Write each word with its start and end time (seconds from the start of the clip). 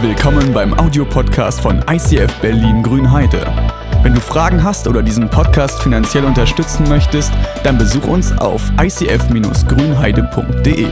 Willkommen 0.00 0.52
beim 0.52 0.78
Audiopodcast 0.78 1.60
von 1.60 1.84
ICF 1.90 2.32
Berlin 2.40 2.84
Grünheide. 2.84 3.44
Wenn 4.04 4.14
du 4.14 4.20
Fragen 4.20 4.62
hast 4.62 4.86
oder 4.86 5.02
diesen 5.02 5.28
Podcast 5.28 5.82
finanziell 5.82 6.24
unterstützen 6.24 6.88
möchtest, 6.88 7.32
dann 7.64 7.78
besuch 7.78 8.06
uns 8.06 8.30
auf 8.38 8.62
icf-grünheide.de. 8.80 10.86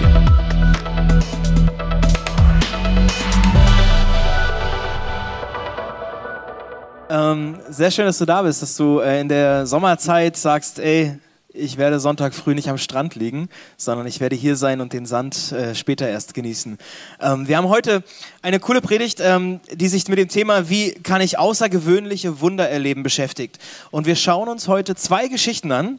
Ähm, 7.08 7.60
sehr 7.68 7.92
schön, 7.92 8.06
dass 8.06 8.18
du 8.18 8.24
da 8.24 8.42
bist, 8.42 8.60
dass 8.60 8.76
du 8.76 8.98
äh, 8.98 9.20
in 9.20 9.28
der 9.28 9.68
Sommerzeit 9.68 10.36
sagst, 10.36 10.80
ey, 10.80 11.16
ich 11.56 11.76
werde 11.76 12.00
Sonntag 12.00 12.34
früh 12.34 12.54
nicht 12.54 12.68
am 12.68 12.78
Strand 12.78 13.14
liegen, 13.14 13.48
sondern 13.76 14.06
ich 14.06 14.20
werde 14.20 14.36
hier 14.36 14.56
sein 14.56 14.80
und 14.80 14.92
den 14.92 15.06
Sand 15.06 15.52
äh, 15.52 15.74
später 15.74 16.08
erst 16.08 16.34
genießen. 16.34 16.78
Ähm, 17.20 17.48
wir 17.48 17.56
haben 17.56 17.68
heute 17.68 18.02
eine 18.42 18.60
coole 18.60 18.80
Predigt, 18.80 19.20
ähm, 19.20 19.60
die 19.72 19.88
sich 19.88 20.06
mit 20.08 20.18
dem 20.18 20.28
Thema, 20.28 20.68
wie 20.68 20.92
kann 20.92 21.20
ich 21.20 21.38
außergewöhnliche 21.38 22.40
Wunder 22.40 22.68
erleben, 22.68 23.02
beschäftigt. 23.02 23.58
Und 23.90 24.06
wir 24.06 24.16
schauen 24.16 24.48
uns 24.48 24.68
heute 24.68 24.94
zwei 24.94 25.28
Geschichten 25.28 25.72
an, 25.72 25.98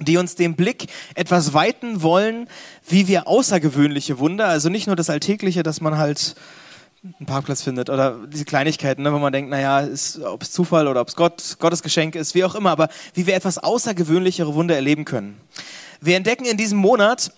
die 0.00 0.16
uns 0.16 0.34
den 0.34 0.56
Blick 0.56 0.86
etwas 1.14 1.52
weiten 1.52 2.02
wollen, 2.02 2.48
wie 2.88 3.06
wir 3.06 3.28
außergewöhnliche 3.28 4.18
Wunder, 4.18 4.46
also 4.46 4.70
nicht 4.70 4.86
nur 4.86 4.96
das 4.96 5.10
Alltägliche, 5.10 5.62
dass 5.62 5.80
man 5.80 5.98
halt 5.98 6.36
einen 7.02 7.26
Parkplatz 7.26 7.62
findet 7.62 7.88
oder 7.88 8.26
diese 8.26 8.44
Kleinigkeiten, 8.44 9.02
ne, 9.02 9.12
wo 9.12 9.18
man 9.18 9.32
denkt, 9.32 9.50
naja, 9.50 9.88
ob 10.26 10.42
es 10.42 10.52
Zufall 10.52 10.86
oder 10.86 11.00
ob 11.00 11.08
es 11.08 11.16
Gott, 11.16 11.56
Gottes 11.58 11.82
Geschenk 11.82 12.14
ist, 12.14 12.34
wie 12.34 12.44
auch 12.44 12.54
immer, 12.54 12.70
aber 12.70 12.90
wie 13.14 13.26
wir 13.26 13.34
etwas 13.34 13.56
außergewöhnlichere 13.56 14.54
Wunder 14.54 14.74
erleben 14.74 15.06
können. 15.06 15.40
Wir 16.02 16.16
entdecken 16.16 16.44
in 16.44 16.58
diesem 16.58 16.76
Monat 16.76 17.32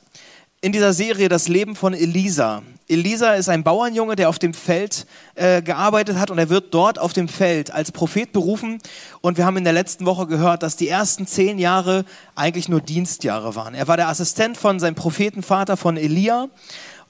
in 0.63 0.73
dieser 0.73 0.93
Serie 0.93 1.29
das 1.29 1.49
Leben 1.49 1.77
von 1.77 1.95
Elisa. 1.95 2.63
Elisa 2.89 3.35
ist 3.35 3.49
ein 3.49 3.65
Bauernjunge, 3.65 4.17
der 4.17 4.29
auf 4.29 4.39
dem 4.39 4.55
Feld 4.55 5.07
äh, 5.35 5.63
gearbeitet 5.63 6.19
hat 6.19 6.31
und 6.31 6.39
er 6.39 6.51
wird 6.51 6.75
dort 6.75 6.99
auf 6.99 7.13
dem 7.13 7.29
Feld 7.29 7.73
als 7.73 7.91
Prophet 7.91 8.33
berufen. 8.33 8.79
Und 9.21 9.39
wir 9.39 9.47
haben 9.47 9.57
in 9.57 9.65
der 9.65 9.73
letzten 9.73 10.07
Woche 10.07 10.27
gehört, 10.27 10.63
dass 10.63 10.77
die 10.77 10.89
ersten 10.89 11.27
zehn 11.27 11.59
Jahre 11.59 12.05
eigentlich 12.35 12.69
nur 12.69 12.81
Dienstjahre 12.81 13.55
waren. 13.55 13.75
Er 13.75 13.89
war 13.89 13.97
der 13.97 14.09
Assistent 14.09 14.57
von 14.57 14.79
seinem 14.79 14.95
Prophetenvater 14.95 15.77
von 15.77 15.97
Elia 15.97 16.49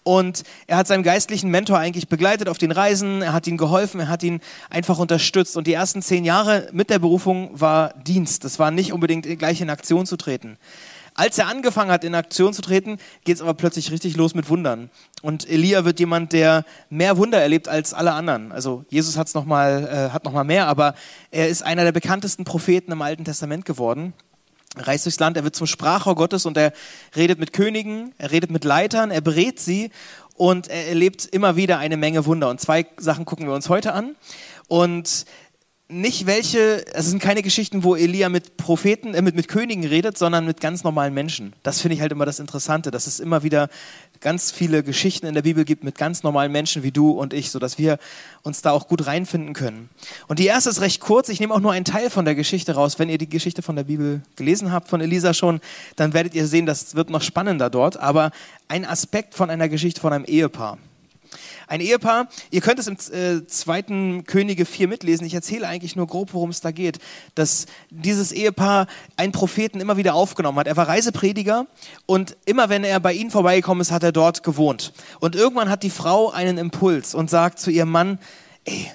und 0.04 0.42
er 0.66 0.76
hat 0.76 0.86
seinen 0.86 1.02
geistlichen 1.02 1.50
Mentor 1.50 1.78
eigentlich 1.78 2.08
begleitet 2.08 2.48
auf 2.48 2.58
den 2.58 2.72
Reisen, 2.72 3.22
er 3.22 3.32
hat 3.32 3.46
ihm 3.46 3.56
geholfen, 3.56 4.00
er 4.00 4.08
hat 4.08 4.22
ihn 4.22 4.40
einfach 4.68 4.98
unterstützt. 4.98 5.56
Und 5.56 5.66
die 5.66 5.72
ersten 5.72 6.02
zehn 6.02 6.24
Jahre 6.24 6.68
mit 6.72 6.90
der 6.90 6.98
Berufung 6.98 7.50
war 7.52 7.94
Dienst. 7.94 8.44
Das 8.44 8.58
war 8.58 8.70
nicht 8.70 8.92
unbedingt 8.92 9.38
gleich 9.38 9.60
in 9.60 9.70
Aktion 9.70 10.06
zu 10.06 10.16
treten. 10.16 10.58
Als 11.14 11.36
er 11.36 11.46
angefangen 11.46 11.90
hat, 11.90 12.04
in 12.04 12.14
Aktion 12.14 12.54
zu 12.54 12.62
treten, 12.62 12.96
geht 13.24 13.36
es 13.36 13.42
aber 13.42 13.52
plötzlich 13.52 13.90
richtig 13.90 14.16
los 14.16 14.34
mit 14.34 14.48
Wundern. 14.48 14.90
Und 15.20 15.48
Elia 15.48 15.84
wird 15.84 16.00
jemand, 16.00 16.32
der 16.32 16.64
mehr 16.88 17.18
Wunder 17.18 17.40
erlebt 17.40 17.68
als 17.68 17.92
alle 17.92 18.12
anderen. 18.12 18.50
Also 18.50 18.84
Jesus 18.88 19.18
hat's 19.18 19.34
noch 19.34 19.44
mal, 19.44 19.86
äh, 19.86 20.12
hat 20.12 20.24
noch 20.24 20.32
mal 20.32 20.44
mehr, 20.44 20.68
aber 20.68 20.94
er 21.30 21.48
ist 21.48 21.62
einer 21.62 21.84
der 21.84 21.92
bekanntesten 21.92 22.44
Propheten 22.44 22.92
im 22.92 23.02
Alten 23.02 23.24
Testament 23.24 23.66
geworden 23.66 24.14
reist 24.76 25.04
durchs 25.04 25.20
Land, 25.20 25.36
er 25.36 25.44
wird 25.44 25.56
zum 25.56 25.66
Sprachrohr 25.66 26.14
Gottes 26.14 26.46
und 26.46 26.56
er 26.56 26.72
redet 27.14 27.38
mit 27.38 27.52
Königen, 27.52 28.14
er 28.18 28.30
redet 28.30 28.50
mit 28.50 28.64
Leitern, 28.64 29.10
er 29.10 29.20
berät 29.20 29.60
sie 29.60 29.90
und 30.36 30.68
er 30.68 30.88
erlebt 30.88 31.26
immer 31.26 31.56
wieder 31.56 31.78
eine 31.78 31.96
Menge 31.96 32.26
Wunder. 32.26 32.48
Und 32.48 32.60
zwei 32.60 32.86
Sachen 32.96 33.24
gucken 33.24 33.46
wir 33.46 33.54
uns 33.54 33.68
heute 33.68 33.92
an. 33.92 34.16
Und 34.68 35.26
nicht 35.92 36.26
welche, 36.26 36.84
es 36.94 37.06
sind 37.06 37.20
keine 37.20 37.42
Geschichten, 37.42 37.84
wo 37.84 37.94
Elia 37.94 38.28
mit 38.28 38.56
Propheten, 38.56 39.14
äh, 39.14 39.22
mit, 39.22 39.36
mit 39.36 39.48
Königen 39.48 39.84
redet, 39.84 40.16
sondern 40.16 40.46
mit 40.46 40.60
ganz 40.60 40.84
normalen 40.84 41.14
Menschen. 41.14 41.52
Das 41.62 41.80
finde 41.80 41.94
ich 41.94 42.00
halt 42.00 42.12
immer 42.12 42.24
das 42.24 42.40
Interessante, 42.40 42.90
dass 42.90 43.06
es 43.06 43.20
immer 43.20 43.42
wieder 43.42 43.68
ganz 44.20 44.50
viele 44.50 44.82
Geschichten 44.82 45.26
in 45.26 45.34
der 45.34 45.42
Bibel 45.42 45.64
gibt 45.64 45.84
mit 45.84 45.98
ganz 45.98 46.22
normalen 46.22 46.50
Menschen 46.50 46.82
wie 46.82 46.92
du 46.92 47.10
und 47.10 47.34
ich, 47.34 47.50
sodass 47.50 47.78
wir 47.78 47.98
uns 48.42 48.62
da 48.62 48.70
auch 48.70 48.88
gut 48.88 49.06
reinfinden 49.06 49.52
können. 49.52 49.90
Und 50.28 50.38
die 50.38 50.46
erste 50.46 50.70
ist 50.70 50.80
recht 50.80 51.00
kurz. 51.00 51.28
Ich 51.28 51.40
nehme 51.40 51.54
auch 51.54 51.60
nur 51.60 51.72
einen 51.72 51.84
Teil 51.84 52.08
von 52.08 52.24
der 52.24 52.34
Geschichte 52.34 52.74
raus. 52.74 52.98
Wenn 52.98 53.08
ihr 53.08 53.18
die 53.18 53.28
Geschichte 53.28 53.62
von 53.62 53.76
der 53.76 53.84
Bibel 53.84 54.22
gelesen 54.36 54.72
habt, 54.72 54.88
von 54.88 55.00
Elisa 55.00 55.34
schon, 55.34 55.60
dann 55.96 56.14
werdet 56.14 56.34
ihr 56.34 56.46
sehen, 56.46 56.66
das 56.66 56.94
wird 56.94 57.10
noch 57.10 57.22
spannender 57.22 57.68
dort. 57.68 57.98
Aber 57.98 58.30
ein 58.68 58.84
Aspekt 58.84 59.34
von 59.34 59.50
einer 59.50 59.68
Geschichte 59.68 60.00
von 60.00 60.12
einem 60.12 60.24
Ehepaar. 60.24 60.78
Ein 61.72 61.80
Ehepaar, 61.80 62.28
ihr 62.50 62.60
könnt 62.60 62.78
es 62.78 62.86
im 62.86 62.98
äh, 63.14 63.46
zweiten 63.46 64.24
Könige 64.24 64.66
4 64.66 64.88
mitlesen, 64.88 65.26
ich 65.26 65.32
erzähle 65.32 65.66
eigentlich 65.66 65.96
nur 65.96 66.06
grob, 66.06 66.34
worum 66.34 66.50
es 66.50 66.60
da 66.60 66.70
geht, 66.70 66.98
dass 67.34 67.64
dieses 67.88 68.30
Ehepaar 68.30 68.86
einen 69.16 69.32
Propheten 69.32 69.80
immer 69.80 69.96
wieder 69.96 70.12
aufgenommen 70.12 70.58
hat. 70.58 70.66
Er 70.66 70.76
war 70.76 70.86
Reiseprediger 70.86 71.66
und 72.04 72.36
immer 72.44 72.68
wenn 72.68 72.84
er 72.84 73.00
bei 73.00 73.14
ihnen 73.14 73.30
vorbeigekommen 73.30 73.80
ist, 73.80 73.90
hat 73.90 74.02
er 74.02 74.12
dort 74.12 74.42
gewohnt. 74.42 74.92
Und 75.18 75.34
irgendwann 75.34 75.70
hat 75.70 75.82
die 75.82 75.88
Frau 75.88 76.30
einen 76.30 76.58
Impuls 76.58 77.14
und 77.14 77.30
sagt 77.30 77.58
zu 77.58 77.70
ihrem 77.70 77.88
Mann, 77.88 78.18
ey, 78.66 78.92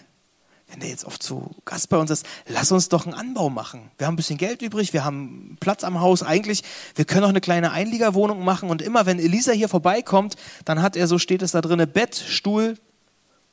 wenn 0.70 0.82
der 0.82 0.90
jetzt 0.90 1.06
oft 1.06 1.24
zu 1.24 1.56
Gast 1.66 1.90
bei 1.90 1.98
uns 1.98 2.12
ist, 2.12 2.26
lass 2.48 2.72
uns 2.72 2.90
doch 2.90 3.06
einen 3.06 3.16
Anbau 3.16 3.50
machen. 3.50 3.90
Wir 3.98 4.08
haben 4.08 4.14
ein 4.14 4.18
bisschen 4.18 4.38
Geld 4.38 4.62
übrig, 4.62 4.92
wir 4.94 5.06
haben 5.06 5.58
Platz 5.60 5.84
am 5.84 6.02
Haus. 6.02 6.24
Eigentlich, 6.24 6.64
wir 6.96 7.06
können 7.06 7.24
auch 7.24 7.30
eine 7.30 7.42
kleine 7.42 7.72
Einliegerwohnung 7.72 8.44
machen. 8.44 8.70
Und 8.70 8.82
immer 8.82 9.06
wenn 9.06 9.20
Elisa 9.20 9.54
hier 9.54 9.70
vorbeikommt, 9.70 10.36
dann 10.66 10.82
hat 10.82 10.96
er, 10.96 11.08
so 11.08 11.20
steht 11.20 11.42
es 11.42 11.52
da 11.52 11.62
drin, 11.62 11.88
Bett, 11.92 12.16
Stuhl, 12.16 12.78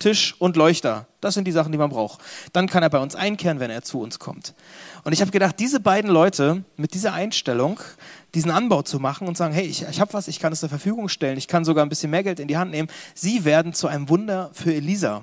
Tisch 0.01 0.35
und 0.41 0.57
Leuchter. 0.57 1.07
Das 1.21 1.35
sind 1.35 1.47
die 1.47 1.53
Sachen, 1.53 1.71
die 1.71 1.79
man 1.79 1.89
braucht. 1.89 2.21
Dann 2.53 2.67
kann 2.67 2.83
er 2.83 2.91
bei 2.91 2.99
uns 2.99 3.15
einkehren, 3.15 3.61
wenn 3.61 3.71
er 3.71 3.83
zu 3.83 4.01
uns 4.01 4.19
kommt. 4.19 4.55
Und 5.05 5.13
ich 5.13 5.21
habe 5.21 5.31
gedacht, 5.31 5.61
diese 5.61 5.79
beiden 5.79 6.11
Leute 6.11 6.65
mit 6.77 6.95
dieser 6.95 7.13
Einstellung, 7.13 7.79
diesen 8.35 8.51
Anbau 8.51 8.83
zu 8.83 8.99
machen 8.99 9.29
und 9.29 9.37
sagen, 9.37 9.55
hey, 9.55 9.65
ich, 9.65 9.87
ich 9.89 10.01
habe 10.01 10.13
was, 10.13 10.27
ich 10.27 10.41
kann 10.41 10.53
es 10.53 10.61
zur 10.61 10.69
Verfügung 10.69 11.09
stellen, 11.09 11.39
ich 11.39 11.47
kann 11.47 11.65
sogar 11.65 11.87
ein 11.87 11.89
bisschen 11.89 12.11
mehr 12.11 12.25
Geld 12.25 12.41
in 12.41 12.49
die 12.49 12.57
Hand 12.57 12.73
nehmen, 12.73 12.89
sie 13.15 13.45
werden 13.45 13.73
zu 13.73 13.87
einem 13.87 14.09
Wunder 14.09 14.51
für 14.53 14.75
Elisa 14.75 15.23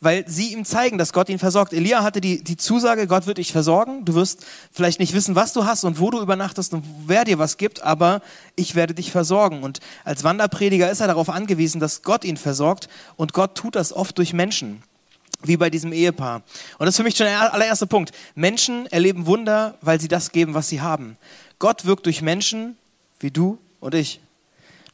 weil 0.00 0.28
sie 0.28 0.52
ihm 0.52 0.64
zeigen, 0.64 0.98
dass 0.98 1.12
Gott 1.12 1.28
ihn 1.28 1.38
versorgt. 1.38 1.72
Elia 1.72 2.02
hatte 2.02 2.20
die, 2.20 2.42
die 2.42 2.56
Zusage, 2.56 3.06
Gott 3.06 3.26
wird 3.26 3.38
dich 3.38 3.52
versorgen. 3.52 4.04
Du 4.04 4.14
wirst 4.14 4.44
vielleicht 4.72 5.00
nicht 5.00 5.14
wissen, 5.14 5.34
was 5.34 5.52
du 5.52 5.64
hast 5.64 5.84
und 5.84 6.00
wo 6.00 6.10
du 6.10 6.20
übernachtest 6.20 6.74
und 6.74 6.84
wer 7.06 7.24
dir 7.24 7.38
was 7.38 7.56
gibt, 7.56 7.82
aber 7.82 8.22
ich 8.56 8.74
werde 8.74 8.94
dich 8.94 9.10
versorgen. 9.10 9.62
Und 9.62 9.80
als 10.04 10.24
Wanderprediger 10.24 10.90
ist 10.90 11.00
er 11.00 11.06
darauf 11.06 11.30
angewiesen, 11.30 11.80
dass 11.80 12.02
Gott 12.02 12.24
ihn 12.24 12.36
versorgt 12.36 12.88
und 13.16 13.32
Gott 13.32 13.54
tut 13.54 13.76
das 13.76 13.92
oft 13.92 14.18
durch 14.18 14.32
Menschen 14.32 14.82
wie 15.42 15.56
bei 15.56 15.70
diesem 15.70 15.92
Ehepaar. 15.92 16.42
Und 16.78 16.86
das 16.86 16.90
ist 16.90 16.96
für 16.96 17.02
mich 17.02 17.16
schon 17.16 17.26
der 17.26 17.52
allererste 17.52 17.86
Punkt. 17.86 18.12
Menschen 18.34 18.86
erleben 18.86 19.26
Wunder, 19.26 19.76
weil 19.80 20.00
sie 20.00 20.08
das 20.08 20.32
geben, 20.32 20.54
was 20.54 20.68
sie 20.68 20.80
haben. 20.80 21.16
Gott 21.58 21.84
wirkt 21.84 22.06
durch 22.06 22.22
Menschen 22.22 22.76
wie 23.20 23.30
du 23.30 23.58
und 23.80 23.94
ich. 23.94 24.20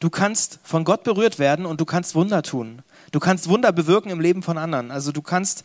Du 0.03 0.11
kannst 0.11 0.59
von 0.65 0.83
Gott 0.83 1.05
berührt 1.05 1.39
werden 1.39 1.65
und 1.65 1.81
du 1.81 1.85
kannst 1.85 2.17
Wunder 2.17 2.43
tun. 2.43 2.83
Du 3.13 3.21
kannst 3.21 3.49
Wunder 3.49 3.71
bewirken 3.71 4.11
im 4.11 4.19
Leben 4.19 4.43
von 4.43 4.59
anderen. 4.59 4.91
Also 4.91 5.13
du 5.13 5.23
kannst 5.23 5.63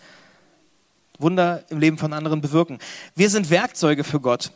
Wunder 1.18 1.64
im 1.70 1.80
Leben 1.80 1.98
von 1.98 2.14
anderen 2.14 2.40
bewirken. 2.40 2.78
Wir 3.16 3.32
sind 3.32 3.50
Werkzeuge 3.50 4.04
für 4.04 4.20
Gott. 4.20 4.52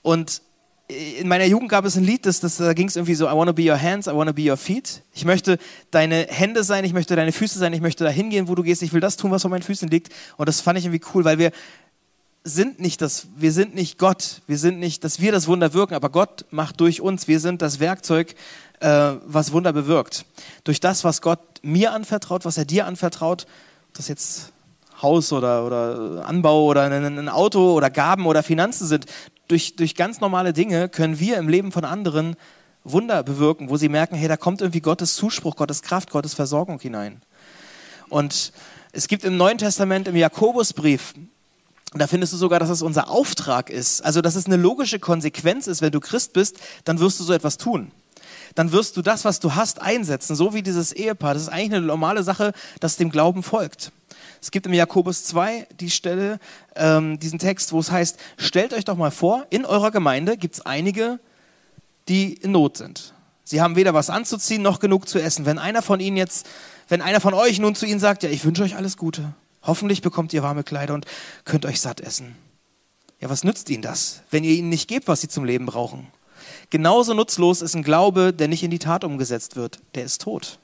Und 0.00 0.40
in 0.86 1.28
meiner 1.28 1.44
Jugend 1.44 1.68
gab 1.68 1.84
es 1.84 1.94
ein 1.98 2.04
Lied, 2.04 2.24
das, 2.24 2.40
das, 2.40 2.56
da 2.56 2.72
ging 2.72 2.88
es 2.88 2.96
irgendwie 2.96 3.14
so, 3.14 3.26
I 3.26 3.32
want 3.32 3.48
to 3.48 3.52
be 3.52 3.70
your 3.70 3.78
hands, 3.78 4.06
I 4.06 4.12
want 4.12 4.28
to 4.28 4.32
be 4.34 4.50
your 4.50 4.56
feet. 4.56 5.02
Ich 5.12 5.26
möchte 5.26 5.58
deine 5.90 6.26
Hände 6.30 6.64
sein, 6.64 6.86
ich 6.86 6.94
möchte 6.94 7.14
deine 7.14 7.32
Füße 7.32 7.58
sein, 7.58 7.74
ich 7.74 7.82
möchte 7.82 8.04
da 8.04 8.10
hingehen, 8.10 8.48
wo 8.48 8.54
du 8.54 8.62
gehst, 8.62 8.82
ich 8.82 8.94
will 8.94 9.02
das 9.02 9.18
tun, 9.18 9.30
was 9.30 9.42
vor 9.42 9.50
meinen 9.50 9.60
Füßen 9.60 9.90
liegt. 9.90 10.10
Und 10.38 10.48
das 10.48 10.62
fand 10.62 10.78
ich 10.78 10.86
irgendwie 10.86 11.04
cool, 11.12 11.26
weil 11.26 11.36
wir 11.36 11.52
sind 12.44 12.80
nicht 12.80 13.02
das, 13.02 13.26
wir 13.36 13.52
sind 13.52 13.74
nicht 13.74 13.98
Gott, 13.98 14.40
wir 14.46 14.56
sind 14.56 14.78
nicht, 14.78 15.04
dass 15.04 15.20
wir 15.20 15.32
das 15.32 15.48
Wunder 15.48 15.74
wirken, 15.74 15.92
aber 15.92 16.08
Gott 16.08 16.46
macht 16.50 16.80
durch 16.80 17.02
uns, 17.02 17.28
wir 17.28 17.40
sind 17.40 17.60
das 17.60 17.78
Werkzeug, 17.78 18.34
äh, 18.80 19.12
was 19.24 19.52
Wunder 19.52 19.72
bewirkt. 19.72 20.24
Durch 20.64 20.80
das, 20.80 21.04
was 21.04 21.22
Gott 21.22 21.40
mir 21.62 21.92
anvertraut, 21.92 22.44
was 22.44 22.56
er 22.58 22.64
dir 22.64 22.86
anvertraut, 22.86 23.46
das 23.92 24.08
jetzt 24.08 24.52
Haus 25.02 25.32
oder, 25.32 25.64
oder 25.64 26.26
Anbau 26.26 26.64
oder 26.66 26.82
ein, 26.82 27.18
ein 27.18 27.28
Auto 27.28 27.72
oder 27.72 27.90
Gaben 27.90 28.26
oder 28.26 28.42
Finanzen 28.42 28.86
sind, 28.86 29.06
durch, 29.46 29.76
durch 29.76 29.94
ganz 29.94 30.20
normale 30.20 30.52
Dinge 30.52 30.88
können 30.88 31.18
wir 31.18 31.38
im 31.38 31.48
Leben 31.48 31.72
von 31.72 31.84
anderen 31.84 32.36
Wunder 32.84 33.22
bewirken, 33.22 33.70
wo 33.70 33.76
sie 33.76 33.88
merken, 33.88 34.16
hey, 34.16 34.28
da 34.28 34.36
kommt 34.36 34.60
irgendwie 34.60 34.80
Gottes 34.80 35.14
Zuspruch, 35.14 35.56
Gottes 35.56 35.82
Kraft, 35.82 36.10
Gottes 36.10 36.34
Versorgung 36.34 36.80
hinein. 36.80 37.22
Und 38.08 38.52
es 38.92 39.08
gibt 39.08 39.24
im 39.24 39.36
Neuen 39.36 39.58
Testament, 39.58 40.08
im 40.08 40.16
Jakobusbrief, 40.16 41.14
da 41.94 42.06
findest 42.06 42.34
du 42.34 42.36
sogar, 42.36 42.60
dass 42.60 42.68
es 42.68 42.82
unser 42.82 43.08
Auftrag 43.08 43.70
ist. 43.70 44.04
Also, 44.04 44.20
dass 44.20 44.36
es 44.36 44.46
eine 44.46 44.56
logische 44.56 44.98
Konsequenz 44.98 45.66
ist, 45.66 45.80
wenn 45.80 45.90
du 45.90 46.00
Christ 46.00 46.34
bist, 46.34 46.58
dann 46.84 47.00
wirst 47.00 47.18
du 47.18 47.24
so 47.24 47.32
etwas 47.32 47.56
tun 47.56 47.90
dann 48.54 48.72
wirst 48.72 48.96
du 48.96 49.02
das, 49.02 49.24
was 49.24 49.40
du 49.40 49.54
hast, 49.54 49.80
einsetzen, 49.80 50.36
so 50.36 50.54
wie 50.54 50.62
dieses 50.62 50.92
Ehepaar. 50.92 51.34
Das 51.34 51.44
ist 51.44 51.48
eigentlich 51.48 51.74
eine 51.74 51.86
normale 51.86 52.22
Sache, 52.22 52.52
das 52.80 52.96
dem 52.96 53.10
Glauben 53.10 53.42
folgt. 53.42 53.92
Es 54.40 54.50
gibt 54.50 54.66
im 54.66 54.72
Jakobus 54.72 55.24
2 55.24 55.66
die 55.80 55.90
Stelle, 55.90 56.38
ähm, 56.76 57.18
diesen 57.18 57.38
Text, 57.38 57.72
wo 57.72 57.80
es 57.80 57.90
heißt, 57.90 58.18
stellt 58.36 58.72
euch 58.72 58.84
doch 58.84 58.96
mal 58.96 59.10
vor, 59.10 59.46
in 59.50 59.64
eurer 59.64 59.90
Gemeinde 59.90 60.36
gibt 60.36 60.54
es 60.54 60.60
einige, 60.60 61.18
die 62.08 62.34
in 62.34 62.52
Not 62.52 62.76
sind. 62.76 63.14
Sie 63.44 63.60
haben 63.60 63.76
weder 63.76 63.94
was 63.94 64.10
anzuziehen 64.10 64.62
noch 64.62 64.78
genug 64.78 65.08
zu 65.08 65.18
essen. 65.18 65.46
Wenn 65.46 65.58
einer 65.58 65.82
von 65.82 66.00
ihnen 66.00 66.16
jetzt, 66.16 66.46
wenn 66.88 67.00
einer 67.00 67.20
von 67.20 67.34
euch 67.34 67.58
nun 67.58 67.74
zu 67.74 67.86
ihnen 67.86 68.00
sagt, 68.00 68.22
ja, 68.22 68.30
ich 68.30 68.44
wünsche 68.44 68.62
euch 68.62 68.76
alles 68.76 68.96
Gute, 68.96 69.34
hoffentlich 69.62 70.02
bekommt 70.02 70.32
ihr 70.32 70.42
warme 70.42 70.64
Kleider 70.64 70.94
und 70.94 71.06
könnt 71.44 71.66
euch 71.66 71.80
satt 71.80 72.00
essen. 72.00 72.36
Ja, 73.20 73.30
was 73.30 73.44
nützt 73.44 73.68
ihnen 73.70 73.82
das, 73.82 74.20
wenn 74.30 74.44
ihr 74.44 74.52
ihnen 74.52 74.68
nicht 74.68 74.88
gebt, 74.88 75.08
was 75.08 75.22
sie 75.22 75.28
zum 75.28 75.44
Leben 75.44 75.66
brauchen? 75.66 76.06
Genauso 76.70 77.14
nutzlos 77.14 77.62
ist 77.62 77.74
ein 77.74 77.82
Glaube, 77.82 78.32
der 78.32 78.48
nicht 78.48 78.62
in 78.62 78.70
die 78.70 78.78
Tat 78.78 79.04
umgesetzt 79.04 79.56
wird. 79.56 79.80
Der 79.94 80.04
ist 80.04 80.20
tot. 80.20 80.58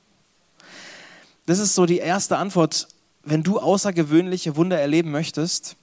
Das 1.47 1.59
ist 1.59 1.75
so 1.75 1.87
die 1.87 1.99
erste 1.99 2.37
Antwort. 2.37 2.89
Wenn 3.23 3.43
du 3.43 3.59
außergewöhnliche 3.59 4.57
Wunder 4.57 4.79
erleben 4.79 5.11
möchtest, 5.11 5.77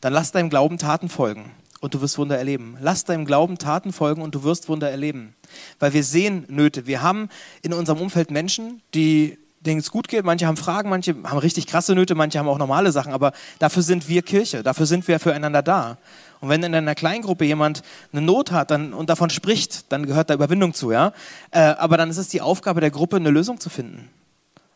dann 0.00 0.12
lass 0.12 0.32
deinem 0.32 0.48
Glauben 0.48 0.78
Taten 0.78 1.10
folgen 1.10 1.50
und 1.80 1.94
du 1.94 2.00
wirst 2.00 2.16
Wunder 2.16 2.38
erleben. 2.38 2.78
Lass 2.80 3.04
deinem 3.04 3.26
Glauben 3.26 3.58
Taten 3.58 3.92
folgen 3.92 4.22
und 4.22 4.34
du 4.34 4.42
wirst 4.42 4.68
Wunder 4.68 4.90
erleben. 4.90 5.34
Weil 5.78 5.92
wir 5.92 6.04
sehen 6.04 6.44
Nöte. 6.48 6.86
Wir 6.86 7.02
haben 7.02 7.28
in 7.60 7.74
unserem 7.74 8.00
Umfeld 8.00 8.30
Menschen, 8.30 8.80
die 8.94 9.38
denen 9.60 9.80
es 9.80 9.90
gut 9.90 10.08
geht. 10.08 10.24
Manche 10.24 10.46
haben 10.46 10.56
Fragen, 10.56 10.88
manche 10.88 11.14
haben 11.24 11.38
richtig 11.38 11.66
krasse 11.66 11.94
Nöte, 11.94 12.14
manche 12.14 12.38
haben 12.38 12.48
auch 12.48 12.58
normale 12.58 12.92
Sachen. 12.92 13.12
Aber 13.12 13.32
dafür 13.58 13.82
sind 13.82 14.08
wir 14.08 14.22
Kirche, 14.22 14.62
dafür 14.62 14.86
sind 14.86 15.06
wir 15.08 15.20
füreinander 15.20 15.62
da. 15.62 15.98
Und 16.40 16.48
wenn 16.48 16.62
in 16.62 16.74
einer 16.74 16.94
Kleingruppe 16.94 17.44
jemand 17.44 17.82
eine 18.12 18.22
Not 18.22 18.50
hat 18.50 18.70
dann, 18.70 18.94
und 18.94 19.10
davon 19.10 19.30
spricht, 19.30 19.92
dann 19.92 20.06
gehört 20.06 20.30
da 20.30 20.34
Überwindung 20.34 20.72
zu, 20.72 20.90
ja. 20.90 21.12
Äh, 21.50 21.60
aber 21.60 21.96
dann 21.96 22.08
ist 22.08 22.16
es 22.16 22.28
die 22.28 22.40
Aufgabe 22.40 22.80
der 22.80 22.90
Gruppe, 22.90 23.16
eine 23.16 23.30
Lösung 23.30 23.60
zu 23.60 23.68
finden. 23.68 24.08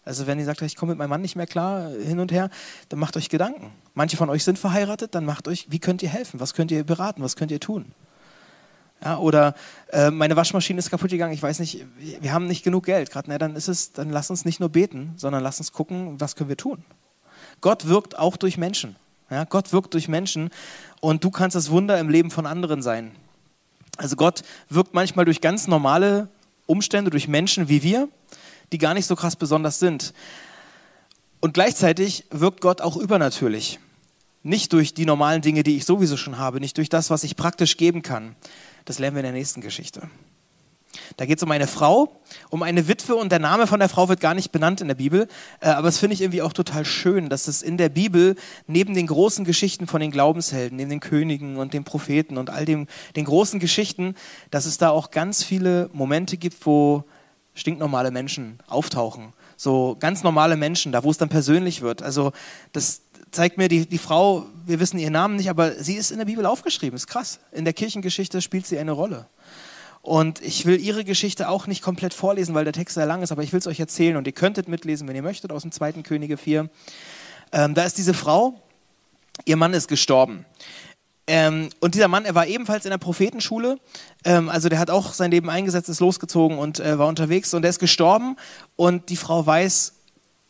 Also 0.04 0.26
wenn 0.26 0.38
ihr 0.38 0.44
sagt, 0.44 0.60
ich 0.60 0.76
komme 0.76 0.90
mit 0.92 0.98
meinem 0.98 1.10
Mann 1.10 1.22
nicht 1.22 1.36
mehr 1.36 1.46
klar 1.46 1.88
hin 1.90 2.20
und 2.20 2.30
her, 2.30 2.50
dann 2.90 2.98
macht 2.98 3.16
euch 3.16 3.30
Gedanken. 3.30 3.72
Manche 3.94 4.18
von 4.18 4.28
euch 4.28 4.44
sind 4.44 4.58
verheiratet, 4.58 5.14
dann 5.14 5.24
macht 5.24 5.48
euch, 5.48 5.66
wie 5.70 5.78
könnt 5.78 6.02
ihr 6.02 6.10
helfen? 6.10 6.40
Was 6.40 6.52
könnt 6.52 6.70
ihr 6.70 6.84
beraten? 6.84 7.22
Was 7.22 7.36
könnt 7.36 7.50
ihr 7.50 7.60
tun? 7.60 7.92
Ja, 9.02 9.18
oder 9.18 9.54
äh, 9.92 10.10
meine 10.10 10.36
Waschmaschine 10.36 10.78
ist 10.78 10.90
kaputt 10.90 11.10
gegangen, 11.10 11.32
ich 11.32 11.42
weiß 11.42 11.58
nicht, 11.58 11.84
wir 11.98 12.32
haben 12.32 12.46
nicht 12.46 12.62
genug 12.62 12.84
Geld. 12.84 13.10
Gerade, 13.10 13.30
ne, 13.30 13.38
dann 13.38 13.56
ist 13.56 13.68
es, 13.68 13.92
dann 13.92 14.10
lass 14.10 14.30
uns 14.30 14.44
nicht 14.44 14.60
nur 14.60 14.68
beten, 14.68 15.14
sondern 15.16 15.42
lass 15.42 15.58
uns 15.58 15.72
gucken, 15.72 16.20
was 16.20 16.36
können 16.36 16.48
wir 16.48 16.56
tun. 16.56 16.84
Gott 17.60 17.86
wirkt 17.86 18.18
auch 18.18 18.36
durch 18.36 18.58
Menschen. 18.58 18.96
Ja, 19.30 19.44
Gott 19.44 19.72
wirkt 19.72 19.94
durch 19.94 20.08
Menschen 20.08 20.50
und 21.00 21.24
du 21.24 21.30
kannst 21.30 21.56
das 21.56 21.70
Wunder 21.70 21.98
im 21.98 22.08
Leben 22.08 22.30
von 22.30 22.46
anderen 22.46 22.82
sein. 22.82 23.12
Also 23.96 24.16
Gott 24.16 24.42
wirkt 24.68 24.94
manchmal 24.94 25.24
durch 25.24 25.40
ganz 25.40 25.66
normale 25.66 26.28
Umstände, 26.66 27.10
durch 27.10 27.28
Menschen 27.28 27.68
wie 27.68 27.82
wir 27.82 28.08
die 28.72 28.78
gar 28.78 28.94
nicht 28.94 29.06
so 29.06 29.16
krass 29.16 29.36
besonders 29.36 29.78
sind. 29.78 30.12
Und 31.40 31.54
gleichzeitig 31.54 32.24
wirkt 32.30 32.60
Gott 32.60 32.80
auch 32.80 32.96
übernatürlich. 32.96 33.78
Nicht 34.42 34.72
durch 34.72 34.94
die 34.94 35.06
normalen 35.06 35.42
Dinge, 35.42 35.62
die 35.62 35.76
ich 35.76 35.84
sowieso 35.84 36.16
schon 36.16 36.38
habe, 36.38 36.60
nicht 36.60 36.76
durch 36.76 36.88
das, 36.88 37.10
was 37.10 37.24
ich 37.24 37.36
praktisch 37.36 37.76
geben 37.76 38.02
kann. 38.02 38.34
Das 38.84 38.98
lernen 38.98 39.16
wir 39.16 39.20
in 39.20 39.26
der 39.26 39.32
nächsten 39.32 39.60
Geschichte. 39.60 40.10
Da 41.16 41.26
geht 41.26 41.38
es 41.38 41.42
um 41.42 41.50
eine 41.50 41.66
Frau, 41.66 42.20
um 42.50 42.62
eine 42.62 42.88
Witwe 42.88 43.14
und 43.14 43.30
der 43.30 43.38
Name 43.38 43.66
von 43.66 43.80
der 43.80 43.88
Frau 43.88 44.08
wird 44.08 44.20
gar 44.20 44.34
nicht 44.34 44.52
benannt 44.52 44.80
in 44.80 44.88
der 44.88 44.94
Bibel. 44.94 45.28
Äh, 45.60 45.68
aber 45.68 45.88
es 45.88 45.98
finde 45.98 46.14
ich 46.14 46.20
irgendwie 46.20 46.42
auch 46.42 46.52
total 46.52 46.84
schön, 46.84 47.28
dass 47.28 47.48
es 47.48 47.62
in 47.62 47.76
der 47.76 47.88
Bibel 47.88 48.36
neben 48.66 48.94
den 48.94 49.06
großen 49.06 49.44
Geschichten 49.44 49.86
von 49.86 50.00
den 50.00 50.10
Glaubenshelden, 50.10 50.76
neben 50.76 50.90
den 50.90 51.00
Königen 51.00 51.56
und 51.56 51.74
den 51.74 51.84
Propheten 51.84 52.38
und 52.38 52.50
all 52.50 52.64
dem, 52.64 52.86
den 53.16 53.24
großen 53.24 53.60
Geschichten, 53.60 54.14
dass 54.50 54.66
es 54.66 54.78
da 54.78 54.90
auch 54.90 55.10
ganz 55.10 55.42
viele 55.42 55.90
Momente 55.92 56.36
gibt, 56.36 56.64
wo 56.66 57.04
stinknormale 57.54 58.10
Menschen 58.10 58.58
auftauchen. 58.66 59.32
So 59.56 59.96
ganz 60.00 60.22
normale 60.22 60.56
Menschen, 60.56 60.92
da 60.92 61.04
wo 61.04 61.10
es 61.10 61.18
dann 61.18 61.28
persönlich 61.28 61.80
wird. 61.80 62.02
Also 62.02 62.32
das 62.72 63.02
zeigt 63.30 63.58
mir 63.58 63.68
die, 63.68 63.86
die 63.86 63.98
Frau, 63.98 64.46
wir 64.64 64.80
wissen 64.80 64.98
ihren 64.98 65.12
Namen 65.12 65.36
nicht, 65.36 65.50
aber 65.50 65.72
sie 65.72 65.94
ist 65.94 66.10
in 66.10 66.18
der 66.18 66.24
Bibel 66.24 66.46
aufgeschrieben. 66.46 66.96
Ist 66.96 67.06
krass. 67.06 67.40
In 67.52 67.64
der 67.64 67.74
Kirchengeschichte 67.74 68.40
spielt 68.40 68.66
sie 68.66 68.78
eine 68.78 68.92
Rolle. 68.92 69.26
Und 70.04 70.42
ich 70.42 70.66
will 70.66 70.78
ihre 70.78 71.02
Geschichte 71.02 71.48
auch 71.48 71.66
nicht 71.66 71.80
komplett 71.80 72.12
vorlesen, 72.12 72.54
weil 72.54 72.64
der 72.64 72.74
Text 72.74 72.94
sehr 72.94 73.06
lang 73.06 73.22
ist, 73.22 73.32
aber 73.32 73.42
ich 73.42 73.54
will 73.54 73.60
es 73.60 73.66
euch 73.66 73.80
erzählen 73.80 74.18
und 74.18 74.26
ihr 74.26 74.34
könntet 74.34 74.68
mitlesen, 74.68 75.08
wenn 75.08 75.16
ihr 75.16 75.22
möchtet, 75.22 75.50
aus 75.50 75.62
dem 75.62 75.72
zweiten 75.72 76.02
Könige 76.02 76.36
4. 76.36 76.68
Ähm, 77.52 77.74
da 77.74 77.84
ist 77.84 77.96
diese 77.96 78.12
Frau, 78.12 78.60
ihr 79.46 79.56
Mann 79.56 79.72
ist 79.72 79.88
gestorben. 79.88 80.44
Ähm, 81.26 81.70
und 81.80 81.94
dieser 81.94 82.08
Mann, 82.08 82.26
er 82.26 82.34
war 82.34 82.46
ebenfalls 82.46 82.84
in 82.84 82.90
der 82.90 82.98
Prophetenschule, 82.98 83.78
ähm, 84.26 84.50
also 84.50 84.68
der 84.68 84.78
hat 84.78 84.90
auch 84.90 85.14
sein 85.14 85.30
Leben 85.30 85.48
eingesetzt, 85.48 85.88
ist 85.88 86.00
losgezogen 86.00 86.58
und 86.58 86.80
äh, 86.80 86.98
war 86.98 87.06
unterwegs 87.06 87.54
und 87.54 87.64
er 87.64 87.70
ist 87.70 87.78
gestorben 87.78 88.36
und 88.76 89.08
die 89.08 89.16
Frau 89.16 89.46
weiß, 89.46 89.94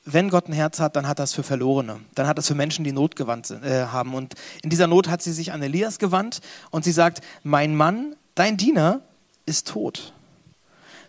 wenn 0.04 0.30
Gott 0.30 0.48
ein 0.48 0.52
Herz 0.52 0.80
hat, 0.80 0.96
dann 0.96 1.06
hat 1.06 1.20
das 1.20 1.32
für 1.32 1.44
Verlorene, 1.44 2.00
dann 2.16 2.26
hat 2.26 2.38
das 2.38 2.48
für 2.48 2.56
Menschen, 2.56 2.84
die 2.84 2.90
Not 2.90 3.14
gewandt 3.14 3.46
sind, 3.46 3.64
äh, 3.64 3.86
haben. 3.86 4.14
Und 4.14 4.34
in 4.64 4.70
dieser 4.70 4.88
Not 4.88 5.08
hat 5.08 5.22
sie 5.22 5.32
sich 5.32 5.52
an 5.52 5.62
Elias 5.62 6.00
gewandt 6.00 6.40
und 6.72 6.82
sie 6.82 6.90
sagt, 6.90 7.20
mein 7.44 7.76
Mann, 7.76 8.16
dein 8.34 8.56
Diener, 8.56 9.00
ist 9.46 9.68
tot. 9.68 10.12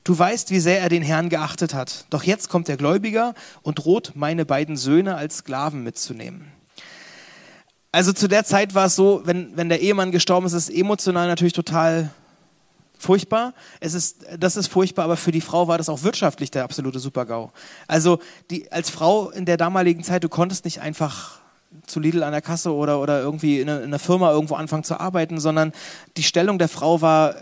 Du 0.04 0.18
weißt, 0.18 0.52
wie 0.52 0.60
sehr 0.60 0.82
er 0.82 0.90
den 0.90 1.02
Herrn 1.02 1.30
geachtet 1.30 1.74
hat. 1.74 2.06
Doch 2.12 2.24
jetzt 2.24 2.50
kommt 2.50 2.68
der 2.68 2.78
Gläubiger 2.78 3.34
und 3.64 3.80
droht, 3.80 4.12
meine 4.14 4.46
beiden 4.46 4.78
Söhne 4.78 5.16
als 5.16 5.38
Sklaven 5.38 5.84
mitzunehmen. 5.84 6.52
Also 7.92 8.14
zu 8.14 8.28
der 8.28 8.44
Zeit 8.44 8.76
war 8.76 8.86
es 8.86 8.96
so, 8.96 9.22
wenn, 9.26 9.56
wenn 9.58 9.70
der 9.70 9.82
Ehemann 9.82 10.12
gestorben 10.12 10.46
ist, 10.46 10.54
ist 10.54 10.70
es 10.70 10.76
emotional 10.76 11.28
natürlich 11.28 11.54
total 11.54 12.12
furchtbar. 13.00 13.54
Es 13.80 13.94
ist, 13.94 14.26
das 14.38 14.58
ist 14.58 14.68
furchtbar, 14.68 15.06
aber 15.06 15.18
für 15.18 15.32
die 15.32 15.42
Frau 15.42 15.68
war 15.68 15.78
das 15.78 15.90
auch 15.90 16.04
wirtschaftlich 16.04 16.52
der 16.52 16.66
absolute 16.66 17.00
Supergau. 17.00 17.52
Also 17.88 18.20
die, 18.52 18.72
als 18.72 18.90
Frau 18.90 19.32
in 19.32 19.46
der 19.46 19.58
damaligen 19.58 20.04
Zeit, 20.04 20.24
du 20.24 20.30
konntest 20.30 20.66
nicht 20.66 20.82
einfach 20.82 21.40
zu 21.88 22.00
Lidl 22.00 22.24
an 22.24 22.32
der 22.32 22.42
Kasse 22.42 22.74
oder, 22.74 23.00
oder 23.00 23.22
irgendwie 23.22 23.60
in 23.60 23.70
einer 23.70 24.00
Firma 24.00 24.32
irgendwo 24.32 24.56
anfangen 24.56 24.84
zu 24.84 25.00
arbeiten, 25.00 25.40
sondern 25.40 25.72
die 26.18 26.24
Stellung 26.24 26.60
der 26.60 26.70
Frau 26.70 27.02
war 27.02 27.36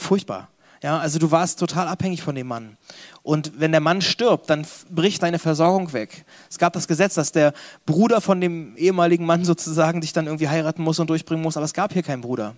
furchtbar. 0.00 0.48
Ja, 0.82 0.98
also 0.98 1.18
du 1.18 1.30
warst 1.32 1.58
total 1.58 1.88
abhängig 1.88 2.22
von 2.22 2.36
dem 2.36 2.46
Mann. 2.46 2.76
Und 3.22 3.58
wenn 3.58 3.72
der 3.72 3.80
Mann 3.80 4.00
stirbt, 4.00 4.48
dann 4.48 4.64
bricht 4.90 5.22
deine 5.22 5.40
Versorgung 5.40 5.92
weg. 5.92 6.24
Es 6.48 6.58
gab 6.58 6.72
das 6.72 6.86
Gesetz, 6.86 7.14
dass 7.14 7.32
der 7.32 7.52
Bruder 7.84 8.20
von 8.20 8.40
dem 8.40 8.76
ehemaligen 8.76 9.26
Mann 9.26 9.44
sozusagen 9.44 10.00
dich 10.00 10.12
dann 10.12 10.26
irgendwie 10.26 10.48
heiraten 10.48 10.82
muss 10.82 11.00
und 11.00 11.10
durchbringen 11.10 11.42
muss, 11.42 11.56
aber 11.56 11.64
es 11.64 11.74
gab 11.74 11.92
hier 11.92 12.04
keinen 12.04 12.20
Bruder. 12.20 12.54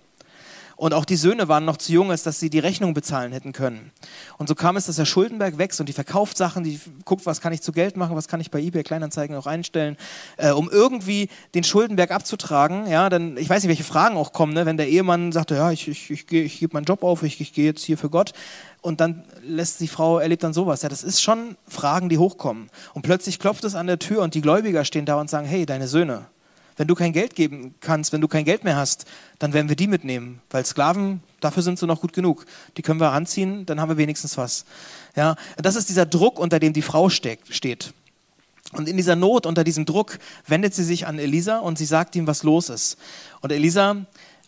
Und 0.81 0.95
auch 0.95 1.05
die 1.05 1.15
Söhne 1.15 1.47
waren 1.47 1.63
noch 1.63 1.77
zu 1.77 1.93
jung, 1.93 2.09
als 2.09 2.23
dass 2.23 2.39
sie 2.39 2.49
die 2.49 2.57
Rechnung 2.57 2.95
bezahlen 2.95 3.33
hätten 3.33 3.51
können. 3.51 3.91
Und 4.39 4.49
so 4.49 4.55
kam 4.55 4.77
es, 4.77 4.87
dass 4.87 4.95
der 4.95 5.05
Schuldenberg 5.05 5.59
wächst 5.59 5.79
und 5.79 5.87
die 5.87 5.93
verkauft 5.93 6.35
Sachen, 6.37 6.63
die 6.63 6.79
guckt, 7.05 7.27
was 7.27 7.39
kann 7.39 7.53
ich 7.53 7.61
zu 7.61 7.71
Geld 7.71 7.97
machen, 7.97 8.15
was 8.15 8.27
kann 8.27 8.41
ich 8.41 8.49
bei 8.49 8.59
eBay 8.59 8.81
Kleinanzeigen 8.81 9.35
noch 9.35 9.45
einstellen, 9.45 9.95
äh, 10.37 10.49
um 10.49 10.71
irgendwie 10.71 11.29
den 11.53 11.63
Schuldenberg 11.63 12.09
abzutragen. 12.09 12.87
Ja, 12.87 13.09
dann, 13.09 13.37
ich 13.37 13.47
weiß 13.47 13.61
nicht, 13.61 13.69
welche 13.69 13.83
Fragen 13.83 14.17
auch 14.17 14.33
kommen, 14.33 14.53
ne? 14.53 14.65
wenn 14.65 14.77
der 14.77 14.87
Ehemann 14.87 15.31
sagt, 15.31 15.51
ja, 15.51 15.69
ich, 15.69 15.87
ich, 15.87 16.09
ich, 16.09 16.31
ich 16.31 16.59
gebe 16.59 16.73
meinen 16.73 16.85
Job 16.85 17.03
auf, 17.03 17.21
ich, 17.21 17.39
ich 17.39 17.53
gehe 17.53 17.65
jetzt 17.65 17.83
hier 17.83 17.99
für 17.99 18.09
Gott. 18.09 18.33
Und 18.81 19.01
dann 19.01 19.23
lässt 19.43 19.81
die 19.81 19.87
Frau, 19.87 20.17
erlebt 20.17 20.41
dann 20.41 20.53
sowas. 20.53 20.81
Ja, 20.81 20.89
das 20.89 21.03
ist 21.03 21.21
schon 21.21 21.57
Fragen, 21.67 22.09
die 22.09 22.17
hochkommen. 22.17 22.71
Und 22.95 23.03
plötzlich 23.03 23.37
klopft 23.37 23.65
es 23.65 23.75
an 23.75 23.85
der 23.85 23.99
Tür 23.99 24.23
und 24.23 24.33
die 24.33 24.41
Gläubiger 24.41 24.83
stehen 24.83 25.05
da 25.05 25.21
und 25.21 25.29
sagen, 25.29 25.45
hey, 25.45 25.67
deine 25.67 25.87
Söhne, 25.87 26.25
wenn 26.81 26.87
du 26.87 26.95
kein 26.95 27.13
Geld 27.13 27.35
geben 27.35 27.75
kannst, 27.79 28.11
wenn 28.11 28.21
du 28.21 28.27
kein 28.27 28.43
Geld 28.43 28.63
mehr 28.63 28.75
hast, 28.75 29.05
dann 29.37 29.53
werden 29.53 29.69
wir 29.69 29.75
die 29.75 29.85
mitnehmen, 29.85 30.41
weil 30.49 30.65
Sklaven, 30.65 31.21
dafür 31.39 31.61
sind 31.61 31.77
sie 31.77 31.85
noch 31.85 32.01
gut 32.01 32.11
genug. 32.11 32.47
Die 32.75 32.81
können 32.81 32.99
wir 32.99 33.11
anziehen, 33.11 33.67
dann 33.67 33.79
haben 33.79 33.89
wir 33.89 33.97
wenigstens 33.97 34.35
was. 34.35 34.65
Ja, 35.15 35.35
das 35.57 35.75
ist 35.75 35.89
dieser 35.89 36.07
Druck, 36.07 36.39
unter 36.39 36.57
dem 36.57 36.73
die 36.73 36.81
Frau 36.81 37.09
steht. 37.09 37.93
Und 38.71 38.89
in 38.89 38.97
dieser 38.97 39.15
Not, 39.15 39.45
unter 39.45 39.63
diesem 39.63 39.85
Druck, 39.85 40.17
wendet 40.47 40.73
sie 40.73 40.83
sich 40.83 41.05
an 41.05 41.19
Elisa 41.19 41.59
und 41.59 41.77
sie 41.77 41.85
sagt 41.85 42.15
ihm, 42.15 42.25
was 42.25 42.41
los 42.41 42.69
ist. 42.69 42.97
Und 43.41 43.51
Elisa 43.51 43.97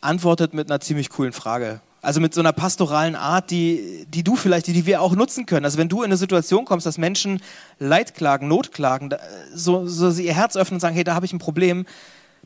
antwortet 0.01 0.55
mit 0.55 0.71
einer 0.71 0.79
ziemlich 0.79 1.11
coolen 1.11 1.33
Frage. 1.33 1.81
Also 2.01 2.19
mit 2.19 2.33
so 2.33 2.41
einer 2.41 2.51
pastoralen 2.51 3.15
Art, 3.15 3.49
die, 3.49 4.05
die 4.09 4.25
du 4.25 4.35
vielleicht, 4.35 4.67
die, 4.67 4.73
die 4.73 4.85
wir 4.85 5.01
auch 5.01 5.15
nutzen 5.15 5.45
können. 5.45 5.63
Also 5.63 5.77
wenn 5.77 5.87
du 5.87 6.01
in 6.01 6.07
eine 6.07 6.17
Situation 6.17 6.65
kommst, 6.65 6.85
dass 6.85 6.97
Menschen 6.97 7.41
Leid 7.79 8.13
klagen, 8.15 8.49
Not 8.49 8.73
klagen, 8.73 9.11
so, 9.53 9.87
so 9.87 10.11
sie 10.11 10.25
ihr 10.25 10.33
Herz 10.33 10.57
öffnen 10.57 10.77
und 10.77 10.81
sagen, 10.81 10.95
hey, 10.95 11.05
da 11.05 11.15
habe 11.15 11.25
ich 11.25 11.31
ein 11.31 11.39
Problem, 11.39 11.85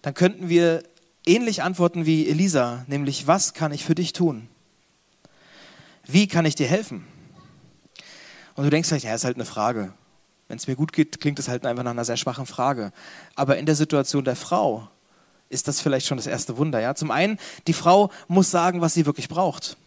dann 0.01 0.13
könnten 0.13 0.49
wir 0.49 0.83
ähnlich 1.25 1.63
antworten 1.63 2.05
wie 2.05 2.29
Elisa, 2.29 2.85
nämlich, 2.87 3.27
was 3.27 3.53
kann 3.53 3.71
ich 3.71 3.83
für 3.83 3.95
dich 3.95 4.13
tun? 4.13 4.47
Wie 6.05 6.27
kann 6.27 6.45
ich 6.45 6.55
dir 6.55 6.67
helfen? 6.67 7.05
Und 8.55 8.63
du 8.63 8.69
denkst 8.69 8.89
vielleicht, 8.89 9.05
ja, 9.05 9.13
ist 9.13 9.25
halt 9.25 9.35
eine 9.35 9.45
Frage. 9.45 9.93
Wenn 10.47 10.57
es 10.57 10.67
mir 10.67 10.75
gut 10.75 10.93
geht, 10.93 11.19
klingt 11.19 11.37
es 11.39 11.47
halt 11.47 11.65
einfach 11.65 11.83
nach 11.83 11.91
einer 11.91 12.05
sehr 12.05 12.17
schwachen 12.17 12.45
Frage. 12.45 12.91
Aber 13.35 13.57
in 13.57 13.65
der 13.65 13.75
Situation 13.75 14.23
der 14.23 14.37
Frau 14.37 14.87
ist 15.49 15.67
das 15.67 15.81
vielleicht 15.81 16.07
schon 16.07 16.17
das 16.17 16.27
erste 16.27 16.57
Wunder. 16.57 16.79
Ja? 16.79 16.95
Zum 16.95 17.11
einen, 17.11 17.37
die 17.67 17.73
Frau 17.73 18.09
muss 18.27 18.49
sagen, 18.49 18.81
was 18.81 18.93
sie 18.93 19.05
wirklich 19.05 19.27
braucht. 19.27 19.77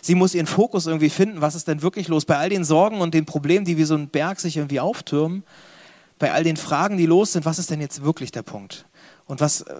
Sie 0.00 0.14
muss 0.14 0.34
ihren 0.34 0.46
Fokus 0.46 0.86
irgendwie 0.86 1.10
finden, 1.10 1.40
was 1.40 1.54
ist 1.54 1.68
denn 1.68 1.82
wirklich 1.82 2.08
los. 2.08 2.24
Bei 2.24 2.38
all 2.38 2.48
den 2.48 2.64
Sorgen 2.64 3.00
und 3.00 3.14
den 3.14 3.26
Problemen, 3.26 3.64
die 3.64 3.76
wie 3.76 3.84
so 3.84 3.94
ein 3.94 4.08
Berg 4.08 4.40
sich 4.40 4.56
irgendwie 4.56 4.80
auftürmen, 4.80 5.44
bei 6.18 6.32
all 6.32 6.44
den 6.44 6.56
Fragen, 6.56 6.96
die 6.96 7.06
los 7.06 7.32
sind, 7.32 7.44
was 7.44 7.58
ist 7.58 7.70
denn 7.70 7.80
jetzt 7.80 8.02
wirklich 8.02 8.32
der 8.32 8.42
Punkt? 8.42 8.86
Und 9.26 9.40
was, 9.40 9.62
äh, 9.62 9.74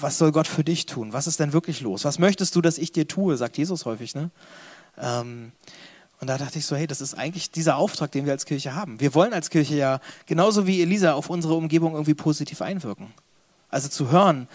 was 0.00 0.18
soll 0.18 0.32
Gott 0.32 0.46
für 0.46 0.64
dich 0.64 0.86
tun? 0.86 1.12
Was 1.12 1.26
ist 1.26 1.40
denn 1.40 1.52
wirklich 1.52 1.80
los? 1.80 2.04
Was 2.04 2.18
möchtest 2.18 2.54
du, 2.54 2.60
dass 2.60 2.78
ich 2.78 2.92
dir 2.92 3.06
tue? 3.08 3.36
Sagt 3.36 3.58
Jesus 3.58 3.84
häufig. 3.84 4.14
Ne? 4.14 4.30
Ähm, 4.96 5.52
und 6.20 6.28
da 6.28 6.38
dachte 6.38 6.58
ich 6.58 6.66
so, 6.66 6.76
hey, 6.76 6.86
das 6.86 7.00
ist 7.00 7.14
eigentlich 7.14 7.50
dieser 7.50 7.76
Auftrag, 7.76 8.12
den 8.12 8.26
wir 8.26 8.32
als 8.32 8.46
Kirche 8.46 8.76
haben. 8.76 9.00
Wir 9.00 9.12
wollen 9.12 9.32
als 9.32 9.50
Kirche 9.50 9.74
ja 9.74 10.00
genauso 10.26 10.68
wie 10.68 10.80
Elisa 10.80 11.14
auf 11.14 11.30
unsere 11.30 11.54
Umgebung 11.54 11.94
irgendwie 11.94 12.14
positiv 12.14 12.62
einwirken. 12.62 13.08
Also 13.70 13.88
zu 13.88 14.10
hören, 14.12 14.46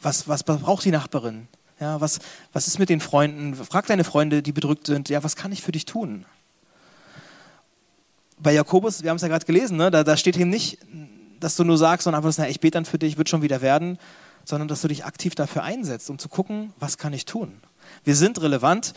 was, 0.00 0.28
was 0.28 0.44
braucht 0.44 0.84
die 0.84 0.92
Nachbarin? 0.92 1.48
Ja, 1.80 2.00
was, 2.00 2.20
was 2.52 2.68
ist 2.68 2.78
mit 2.78 2.90
den 2.90 3.00
Freunden? 3.00 3.54
Frag 3.56 3.86
deine 3.86 4.04
Freunde, 4.04 4.42
die 4.42 4.52
bedrückt 4.52 4.86
sind, 4.86 5.08
ja, 5.08 5.24
was 5.24 5.34
kann 5.34 5.50
ich 5.50 5.62
für 5.62 5.72
dich 5.72 5.84
tun? 5.84 6.26
Bei 8.38 8.52
Jakobus, 8.52 9.02
wir 9.02 9.10
haben 9.10 9.16
es 9.16 9.22
ja 9.22 9.28
gerade 9.28 9.46
gelesen, 9.46 9.78
ne, 9.78 9.90
da, 9.90 10.04
da 10.04 10.16
steht 10.16 10.36
eben 10.36 10.50
nicht, 10.50 10.78
dass 11.40 11.56
du 11.56 11.64
nur 11.64 11.78
sagst 11.78 12.06
und 12.06 12.14
einfach, 12.14 12.32
na, 12.36 12.48
ich 12.48 12.60
bete 12.60 12.72
dann 12.72 12.84
für 12.84 12.98
dich, 12.98 13.18
wird 13.18 13.28
schon 13.28 13.42
wieder 13.42 13.60
werden, 13.60 13.98
sondern 14.44 14.68
dass 14.68 14.82
du 14.82 14.88
dich 14.88 15.04
aktiv 15.04 15.34
dafür 15.34 15.62
einsetzt, 15.62 16.10
um 16.10 16.18
zu 16.18 16.28
gucken, 16.28 16.72
was 16.78 16.98
kann 16.98 17.12
ich 17.12 17.24
tun. 17.24 17.60
Wir 18.04 18.14
sind 18.14 18.40
relevant, 18.40 18.94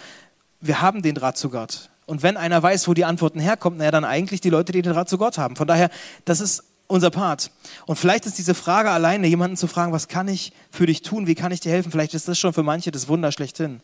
wir 0.62 0.82
haben 0.82 1.02
den 1.02 1.16
Draht 1.16 1.38
zu 1.38 1.50
Gott. 1.50 1.90
Und 2.06 2.22
wenn 2.22 2.38
einer 2.38 2.62
weiß, 2.62 2.88
wo 2.88 2.94
die 2.94 3.06
Antworten 3.06 3.40
herkommen, 3.40 3.80
naja, 3.80 3.92
dann 3.92 4.06
eigentlich 4.06 4.42
die 4.42 4.50
Leute, 4.50 4.72
die 4.72 4.82
den 4.82 4.92
Rat 4.92 5.10
zu 5.10 5.18
Gott 5.18 5.38
haben. 5.38 5.56
Von 5.56 5.68
daher, 5.68 5.90
das 6.26 6.42
ist 6.42 6.64
unser 6.88 7.10
Part. 7.10 7.52
Und 7.86 7.96
vielleicht 7.98 8.26
ist 8.26 8.38
diese 8.38 8.54
Frage 8.54 8.92
alleine, 8.92 9.28
jemanden 9.28 9.58
zu 9.58 9.68
fragen, 9.68 9.94
was 9.94 10.08
kann 10.08 10.28
ich 10.28 10.52
für 10.70 10.86
dich 10.86 11.02
tun, 11.02 11.28
wie 11.28 11.36
kann 11.36 11.52
ich 11.52 11.62
dir 11.62 11.72
helfen, 11.72 11.92
vielleicht 11.92 12.14
ist 12.14 12.28
das 12.28 12.38
schon 12.38 12.54
für 12.54 12.64
manche 12.64 12.92
das 12.92 13.08
Wunder 13.08 13.32
schlechthin. 13.32 13.82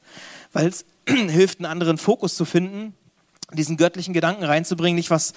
Weil 0.51 0.67
es 0.67 0.85
hilft, 1.07 1.59
einen 1.59 1.65
anderen 1.65 1.97
Fokus 1.97 2.35
zu 2.35 2.45
finden, 2.45 2.93
diesen 3.53 3.77
göttlichen 3.77 4.13
Gedanken 4.13 4.43
reinzubringen, 4.43 4.95
nicht 4.95 5.09
was, 5.09 5.33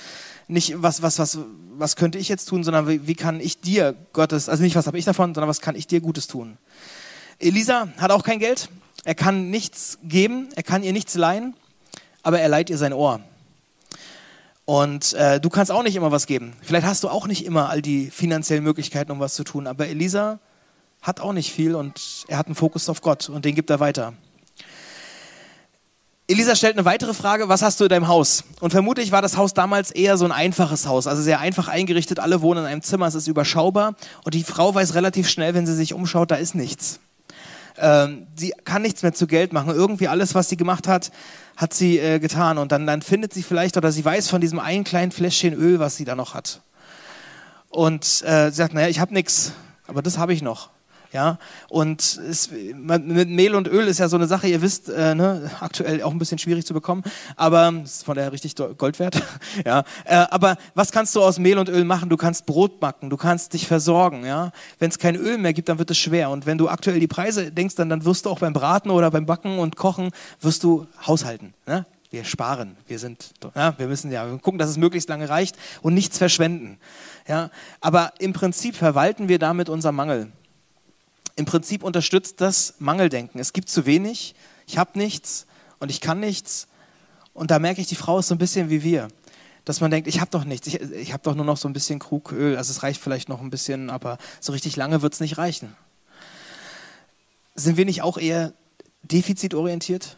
nicht 0.48 0.82
was, 0.82 1.02
was, 1.02 1.18
was, 1.18 1.38
was 1.76 1.96
könnte 1.96 2.18
ich 2.18 2.28
jetzt 2.28 2.46
tun, 2.46 2.64
sondern 2.64 2.88
wie, 2.88 3.06
wie 3.06 3.14
kann 3.14 3.40
ich 3.40 3.60
dir 3.60 3.94
Gottes, 4.12 4.48
also 4.48 4.62
nicht 4.62 4.76
was 4.76 4.86
habe 4.86 4.98
ich 4.98 5.04
davon, 5.04 5.34
sondern 5.34 5.48
was 5.48 5.60
kann 5.60 5.74
ich 5.74 5.86
dir 5.86 6.00
Gutes 6.00 6.26
tun. 6.26 6.58
Elisa 7.38 7.88
hat 7.98 8.10
auch 8.10 8.22
kein 8.22 8.38
Geld, 8.38 8.68
er 9.04 9.14
kann 9.14 9.50
nichts 9.50 9.98
geben, 10.02 10.48
er 10.54 10.62
kann 10.62 10.82
ihr 10.82 10.92
nichts 10.92 11.14
leihen, 11.14 11.54
aber 12.22 12.40
er 12.40 12.48
leiht 12.48 12.70
ihr 12.70 12.78
sein 12.78 12.92
Ohr. 12.92 13.20
Und 14.64 15.12
äh, 15.14 15.40
du 15.40 15.50
kannst 15.50 15.72
auch 15.72 15.82
nicht 15.82 15.96
immer 15.96 16.12
was 16.12 16.26
geben. 16.26 16.52
Vielleicht 16.62 16.86
hast 16.86 17.02
du 17.02 17.08
auch 17.08 17.26
nicht 17.26 17.44
immer 17.44 17.68
all 17.68 17.82
die 17.82 18.10
finanziellen 18.10 18.62
Möglichkeiten, 18.62 19.10
um 19.10 19.18
was 19.18 19.34
zu 19.34 19.42
tun. 19.42 19.66
Aber 19.66 19.88
Elisa 19.88 20.38
hat 21.00 21.18
auch 21.20 21.32
nicht 21.32 21.52
viel 21.52 21.74
und 21.74 22.24
er 22.28 22.38
hat 22.38 22.46
einen 22.46 22.54
Fokus 22.54 22.88
auf 22.88 23.00
Gott 23.00 23.28
und 23.28 23.44
den 23.44 23.56
gibt 23.56 23.70
er 23.70 23.80
weiter. 23.80 24.14
Elisa 26.28 26.54
stellt 26.54 26.76
eine 26.76 26.84
weitere 26.84 27.14
Frage, 27.14 27.48
was 27.48 27.62
hast 27.62 27.80
du 27.80 27.84
in 27.84 27.90
deinem 27.90 28.08
Haus? 28.08 28.44
Und 28.60 28.70
vermutlich 28.70 29.10
war 29.10 29.22
das 29.22 29.36
Haus 29.36 29.54
damals 29.54 29.90
eher 29.90 30.16
so 30.16 30.24
ein 30.24 30.32
einfaches 30.32 30.86
Haus, 30.86 31.06
also 31.06 31.20
sehr 31.20 31.40
einfach 31.40 31.68
eingerichtet, 31.68 32.20
alle 32.20 32.42
wohnen 32.42 32.60
in 32.60 32.66
einem 32.70 32.82
Zimmer, 32.82 33.06
es 33.06 33.14
ist 33.14 33.26
überschaubar 33.26 33.96
und 34.24 34.34
die 34.34 34.44
Frau 34.44 34.74
weiß 34.74 34.94
relativ 34.94 35.28
schnell, 35.28 35.54
wenn 35.54 35.66
sie 35.66 35.74
sich 35.74 35.94
umschaut, 35.94 36.30
da 36.30 36.36
ist 36.36 36.54
nichts. 36.54 37.00
Ähm, 37.78 38.28
sie 38.36 38.52
kann 38.64 38.82
nichts 38.82 39.02
mehr 39.02 39.12
zu 39.12 39.26
Geld 39.26 39.52
machen, 39.52 39.74
irgendwie 39.74 40.06
alles, 40.06 40.34
was 40.34 40.48
sie 40.48 40.56
gemacht 40.56 40.86
hat, 40.86 41.10
hat 41.56 41.74
sie 41.74 41.98
äh, 41.98 42.18
getan. 42.18 42.58
Und 42.58 42.70
dann, 42.70 42.86
dann 42.86 43.02
findet 43.02 43.32
sie 43.32 43.42
vielleicht 43.42 43.76
oder 43.76 43.90
sie 43.90 44.04
weiß 44.04 44.28
von 44.28 44.40
diesem 44.40 44.58
einen 44.58 44.84
kleinen 44.84 45.10
Fläschchen 45.10 45.54
Öl, 45.54 45.80
was 45.80 45.96
sie 45.96 46.04
da 46.04 46.14
noch 46.14 46.34
hat. 46.34 46.60
Und 47.68 48.22
äh, 48.24 48.50
sie 48.50 48.56
sagt, 48.56 48.74
naja, 48.74 48.88
ich 48.88 49.00
habe 49.00 49.14
nichts, 49.14 49.52
aber 49.86 50.02
das 50.02 50.18
habe 50.18 50.32
ich 50.32 50.42
noch. 50.42 50.70
Ja, 51.12 51.38
und 51.68 52.00
es, 52.00 52.50
mit 52.50 53.28
Mehl 53.28 53.54
und 53.54 53.68
Öl 53.68 53.86
ist 53.86 53.98
ja 53.98 54.08
so 54.08 54.16
eine 54.16 54.26
Sache, 54.26 54.48
ihr 54.48 54.62
wisst, 54.62 54.88
äh, 54.88 55.14
ne, 55.14 55.50
aktuell 55.60 56.02
auch 56.02 56.10
ein 56.10 56.18
bisschen 56.18 56.38
schwierig 56.38 56.64
zu 56.64 56.72
bekommen, 56.72 57.02
aber 57.36 57.70
ist 57.84 58.06
von 58.06 58.16
daher 58.16 58.32
richtig 58.32 58.54
Gold 58.56 58.98
wert. 58.98 59.22
ja, 59.66 59.84
äh, 60.06 60.14
aber 60.30 60.56
was 60.74 60.90
kannst 60.90 61.14
du 61.14 61.22
aus 61.22 61.38
Mehl 61.38 61.58
und 61.58 61.68
Öl 61.68 61.84
machen? 61.84 62.08
Du 62.08 62.16
kannst 62.16 62.46
Brot 62.46 62.80
backen, 62.80 63.10
du 63.10 63.18
kannst 63.18 63.52
dich 63.52 63.66
versorgen. 63.66 64.24
Ja, 64.24 64.52
wenn 64.78 64.88
es 64.88 64.98
kein 64.98 65.16
Öl 65.16 65.36
mehr 65.36 65.52
gibt, 65.52 65.68
dann 65.68 65.78
wird 65.78 65.90
es 65.90 65.98
schwer. 65.98 66.30
Und 66.30 66.46
wenn 66.46 66.56
du 66.56 66.70
aktuell 66.70 66.98
die 66.98 67.08
Preise 67.08 67.52
denkst, 67.52 67.74
dann, 67.74 67.90
dann 67.90 68.06
wirst 68.06 68.24
du 68.24 68.30
auch 68.30 68.38
beim 68.38 68.54
Braten 68.54 68.90
oder 68.90 69.10
beim 69.10 69.26
Backen 69.26 69.58
und 69.58 69.76
Kochen 69.76 70.12
wirst 70.40 70.64
du 70.64 70.86
haushalten. 71.06 71.52
Ne? 71.66 71.84
wir 72.10 72.24
sparen, 72.24 72.76
wir 72.86 72.98
sind, 72.98 73.30
ja, 73.54 73.78
wir 73.78 73.86
müssen 73.86 74.12
ja 74.12 74.26
gucken, 74.36 74.58
dass 74.58 74.68
es 74.68 74.76
möglichst 74.76 75.08
lange 75.08 75.30
reicht 75.30 75.56
und 75.80 75.94
nichts 75.94 76.18
verschwenden. 76.18 76.78
Ja, 77.26 77.50
aber 77.80 78.12
im 78.18 78.34
Prinzip 78.34 78.76
verwalten 78.76 79.30
wir 79.30 79.38
damit 79.38 79.70
unser 79.70 79.92
Mangel 79.92 80.30
im 81.36 81.44
Prinzip 81.44 81.82
unterstützt 81.82 82.40
das 82.40 82.74
Mangeldenken. 82.78 83.40
Es 83.40 83.52
gibt 83.52 83.68
zu 83.68 83.86
wenig, 83.86 84.34
ich 84.66 84.78
habe 84.78 84.98
nichts 84.98 85.46
und 85.78 85.90
ich 85.90 86.00
kann 86.00 86.20
nichts. 86.20 86.68
Und 87.32 87.50
da 87.50 87.58
merke 87.58 87.80
ich, 87.80 87.86
die 87.86 87.94
Frau 87.94 88.18
ist 88.18 88.28
so 88.28 88.34
ein 88.34 88.38
bisschen 88.38 88.70
wie 88.70 88.82
wir. 88.82 89.08
Dass 89.64 89.80
man 89.80 89.90
denkt, 89.90 90.08
ich 90.08 90.20
habe 90.20 90.30
doch 90.30 90.44
nichts, 90.44 90.66
ich, 90.66 90.80
ich 90.80 91.12
habe 91.12 91.22
doch 91.22 91.34
nur 91.34 91.44
noch 91.44 91.56
so 91.56 91.68
ein 91.68 91.72
bisschen 91.72 91.98
Krugöl, 91.98 92.56
also 92.56 92.70
es 92.70 92.82
reicht 92.82 93.00
vielleicht 93.00 93.28
noch 93.28 93.40
ein 93.40 93.50
bisschen, 93.50 93.90
aber 93.90 94.18
so 94.40 94.52
richtig 94.52 94.74
lange 94.76 95.02
wird 95.02 95.14
es 95.14 95.20
nicht 95.20 95.38
reichen. 95.38 95.76
Sind 97.54 97.76
wir 97.76 97.84
nicht 97.84 98.02
auch 98.02 98.18
eher 98.18 98.52
defizitorientiert? 99.02 100.16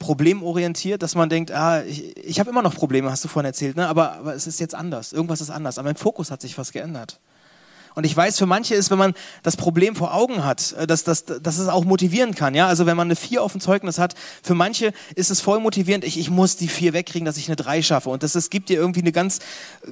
problemorientiert, 0.00 1.02
dass 1.02 1.14
man 1.14 1.28
denkt, 1.28 1.52
ah, 1.52 1.82
ich, 1.84 2.16
ich 2.16 2.40
habe 2.40 2.50
immer 2.50 2.62
noch 2.62 2.74
Probleme, 2.74 3.10
hast 3.10 3.22
du 3.22 3.28
vorhin 3.28 3.46
erzählt, 3.46 3.76
ne? 3.76 3.86
aber, 3.86 4.14
aber 4.14 4.34
es 4.34 4.46
ist 4.46 4.58
jetzt 4.58 4.74
anders, 4.74 5.12
irgendwas 5.12 5.42
ist 5.42 5.50
anders, 5.50 5.78
aber 5.78 5.90
mein 5.90 5.96
Fokus 5.96 6.30
hat 6.30 6.40
sich 6.40 6.56
was 6.58 6.72
geändert. 6.72 7.20
Und 7.94 8.04
ich 8.04 8.16
weiß, 8.16 8.38
für 8.38 8.46
manche 8.46 8.74
ist, 8.74 8.90
wenn 8.90 8.98
man 8.98 9.14
das 9.42 9.56
Problem 9.56 9.96
vor 9.96 10.14
Augen 10.14 10.44
hat, 10.44 10.72
äh, 10.72 10.86
dass, 10.86 11.04
dass, 11.04 11.24
dass 11.24 11.58
es 11.58 11.68
auch 11.68 11.84
motivieren 11.84 12.34
kann. 12.34 12.54
Ja? 12.54 12.66
Also 12.66 12.86
wenn 12.86 12.96
man 12.96 13.08
eine 13.08 13.16
vier 13.16 13.42
auf 13.42 13.52
dem 13.52 13.60
Zeugnis 13.60 13.98
hat, 13.98 14.14
für 14.42 14.54
manche 14.54 14.92
ist 15.14 15.30
es 15.30 15.40
voll 15.40 15.60
motivierend, 15.60 16.04
ich, 16.04 16.18
ich 16.18 16.30
muss 16.30 16.56
die 16.56 16.68
vier 16.68 16.92
wegkriegen, 16.92 17.26
dass 17.26 17.36
ich 17.36 17.48
eine 17.48 17.56
drei 17.56 17.82
schaffe. 17.82 18.10
Und 18.10 18.22
das, 18.22 18.32
das 18.32 18.50
gibt 18.50 18.68
dir 18.68 18.78
irgendwie 18.78 19.00
eine 19.00 19.12
ganz, 19.12 19.40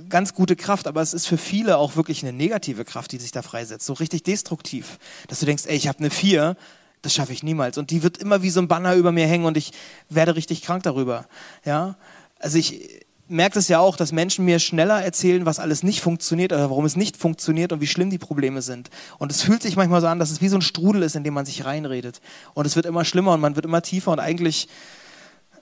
ganz 0.09 0.35
gute 0.35 0.57
Kraft. 0.57 0.87
Aber 0.87 1.03
es 1.03 1.15
ist 1.15 1.27
für 1.27 1.39
viele 1.39 1.79
auch 1.79 1.97
wirklich 1.97 2.23
eine 2.23 2.33
negative 2.33 2.85
Kraft, 2.85 3.13
die 3.13 3.19
sich 3.19 3.33
da 3.33 3.43
freisetzt. 3.43 3.87
So 3.87 3.95
richtig 3.95 4.23
destruktiv. 4.23 4.99
Dass 5.29 5.41
du 5.41 5.47
denkst, 5.47 5.65
ey, 5.67 5.77
ich 5.77 5.89
habe 5.89 5.99
eine 5.99 6.11
vier, 6.11 6.57
das 7.03 7.15
schaffe 7.15 7.33
ich 7.33 7.43
niemals. 7.43 7.79
Und 7.79 7.91
die 7.91 8.03
wird 8.03 8.19
immer 8.19 8.43
wie 8.43 8.51
so 8.51 8.61
ein 8.61 8.69
Banner 8.69 8.95
über 8.95 9.13
mir 9.13 9.27
hängen 9.27 9.45
und 9.45 9.57
ich 9.57 9.73
werde 10.09 10.37
richtig 10.37 10.63
krank 10.63 10.83
darüber. 10.83 11.27
Ja? 11.65 11.97
Also 12.39 12.59
ich 12.59 13.07
merkt 13.29 13.57
es 13.57 13.69
ja 13.69 13.79
auch, 13.79 13.97
dass 13.97 14.13
Menschen 14.13 14.45
mir 14.45 14.59
schneller 14.59 15.03
erzählen, 15.03 15.47
was 15.47 15.59
alles 15.59 15.83
nicht 15.83 16.01
funktioniert 16.01 16.53
oder 16.53 16.71
warum 16.71 16.85
es 16.85 16.97
nicht 16.97 17.17
funktioniert 17.17 17.73
und 17.73 17.81
wie 17.81 17.87
schlimm 17.87 18.11
die 18.11 18.19
Probleme 18.19 18.63
sind. 18.63 18.91
Und 19.19 19.31
es 19.31 19.43
fühlt 19.43 19.63
sich 19.63 19.77
manchmal 19.77 20.01
so 20.01 20.07
an, 20.07 20.19
dass 20.19 20.31
es 20.31 20.41
wie 20.41 20.49
so 20.49 20.57
ein 20.57 20.63
Strudel 20.63 21.03
ist, 21.03 21.15
in 21.15 21.25
dem 21.25 21.35
man 21.35 21.47
sich 21.47 21.65
reinredet. 21.65 22.21
Und 22.55 22.67
es 22.67 22.75
wird 22.75 22.87
immer 22.87 23.05
schlimmer 23.05 23.35
und 23.35 23.41
man 23.41 23.55
wird 23.55 23.67
immer 23.67 23.83
tiefer 23.83 24.13
und 24.13 24.21
eigentlich, 24.21 24.69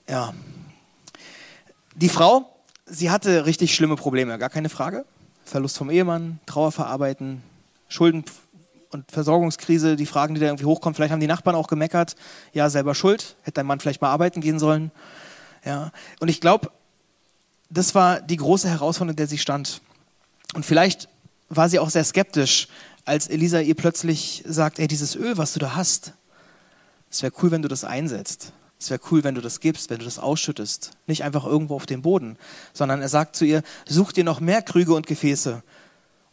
ja. 0.08 0.32
Die 1.94 2.08
Frau, 2.08 2.54
sie 2.86 3.10
hatte 3.10 3.46
richtig 3.46 3.74
schlimme 3.74 3.96
Probleme, 3.96 4.38
gar 4.38 4.50
keine 4.50 4.68
Frage. 4.68 5.04
Verlust 5.44 5.78
vom 5.78 5.90
Ehemann, 5.90 6.40
Trauer 6.46 6.72
verarbeiten, 6.72 7.42
Schulden 7.88 8.24
und 8.90 9.10
Versorgungskrise, 9.10 9.96
die 9.96 10.06
Fragen, 10.06 10.34
die 10.34 10.40
da 10.40 10.46
irgendwie 10.46 10.64
hochkommen. 10.64 10.94
Vielleicht 10.94 11.12
haben 11.12 11.20
die 11.20 11.26
Nachbarn 11.26 11.56
auch 11.56 11.68
gemeckert. 11.68 12.16
Ja, 12.52 12.68
selber 12.70 12.94
schuld. 12.94 13.36
Hätte 13.42 13.54
dein 13.54 13.66
Mann 13.66 13.80
vielleicht 13.80 14.00
mal 14.02 14.10
arbeiten 14.10 14.40
gehen 14.40 14.58
sollen. 14.58 14.90
Ja. 15.64 15.90
Und 16.20 16.28
ich 16.28 16.40
glaube, 16.40 16.70
das 17.68 17.94
war 17.94 18.20
die 18.20 18.36
große 18.36 18.68
Herausforderung, 18.68 19.10
in 19.10 19.16
der 19.16 19.26
sie 19.26 19.38
stand. 19.38 19.80
Und 20.54 20.64
vielleicht 20.64 21.08
war 21.48 21.68
sie 21.68 21.78
auch 21.78 21.90
sehr 21.90 22.04
skeptisch, 22.04 22.68
als 23.04 23.28
Elisa 23.28 23.60
ihr 23.60 23.74
plötzlich 23.74 24.42
sagt, 24.46 24.78
ey, 24.78 24.88
dieses 24.88 25.14
Öl, 25.14 25.38
was 25.38 25.52
du 25.52 25.60
da 25.60 25.76
hast, 25.76 26.12
es 27.10 27.22
wäre 27.22 27.32
cool, 27.42 27.50
wenn 27.50 27.62
du 27.62 27.68
das 27.68 27.84
einsetzt. 27.84 28.52
Es 28.78 28.90
wäre 28.90 29.00
cool, 29.10 29.24
wenn 29.24 29.34
du 29.34 29.40
das 29.40 29.60
gibst, 29.60 29.88
wenn 29.90 30.00
du 30.00 30.04
das 30.04 30.18
ausschüttest. 30.18 30.90
Nicht 31.06 31.24
einfach 31.24 31.46
irgendwo 31.46 31.76
auf 31.76 31.86
dem 31.86 32.02
Boden, 32.02 32.36
sondern 32.74 33.00
er 33.00 33.08
sagt 33.08 33.36
zu 33.36 33.44
ihr, 33.44 33.62
such 33.88 34.12
dir 34.12 34.24
noch 34.24 34.40
mehr 34.40 34.60
Krüge 34.60 34.94
und 34.94 35.06
Gefäße 35.06 35.62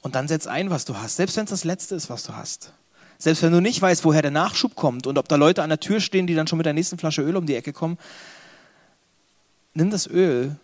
und 0.01 0.15
dann 0.15 0.27
setz 0.27 0.47
ein, 0.47 0.69
was 0.69 0.83
du 0.83 0.97
hast. 0.97 1.15
Selbst 1.15 1.37
wenn 1.37 1.45
es 1.45 1.51
das 1.51 1.63
Letzte 1.63 1.95
ist, 1.95 2.09
was 2.09 2.23
du 2.23 2.35
hast. 2.35 2.73
Selbst 3.17 3.41
wenn 3.43 3.53
du 3.53 3.61
nicht 3.61 3.81
weißt, 3.81 4.03
woher 4.03 4.21
der 4.21 4.31
Nachschub 4.31 4.75
kommt 4.75 5.07
und 5.07 5.17
ob 5.17 5.29
da 5.29 5.37
Leute 5.37 5.63
an 5.63 5.69
der 5.69 5.79
Tür 5.79 6.01
stehen, 6.01 6.27
die 6.27 6.35
dann 6.35 6.47
schon 6.47 6.57
mit 6.57 6.65
der 6.65 6.73
nächsten 6.73 6.97
Flasche 6.97 7.21
Öl 7.21 7.37
um 7.37 7.45
die 7.45 7.55
Ecke 7.55 7.71
kommen, 7.71 7.97
nimm 9.73 9.89
das 9.91 10.07
Öl 10.07 10.57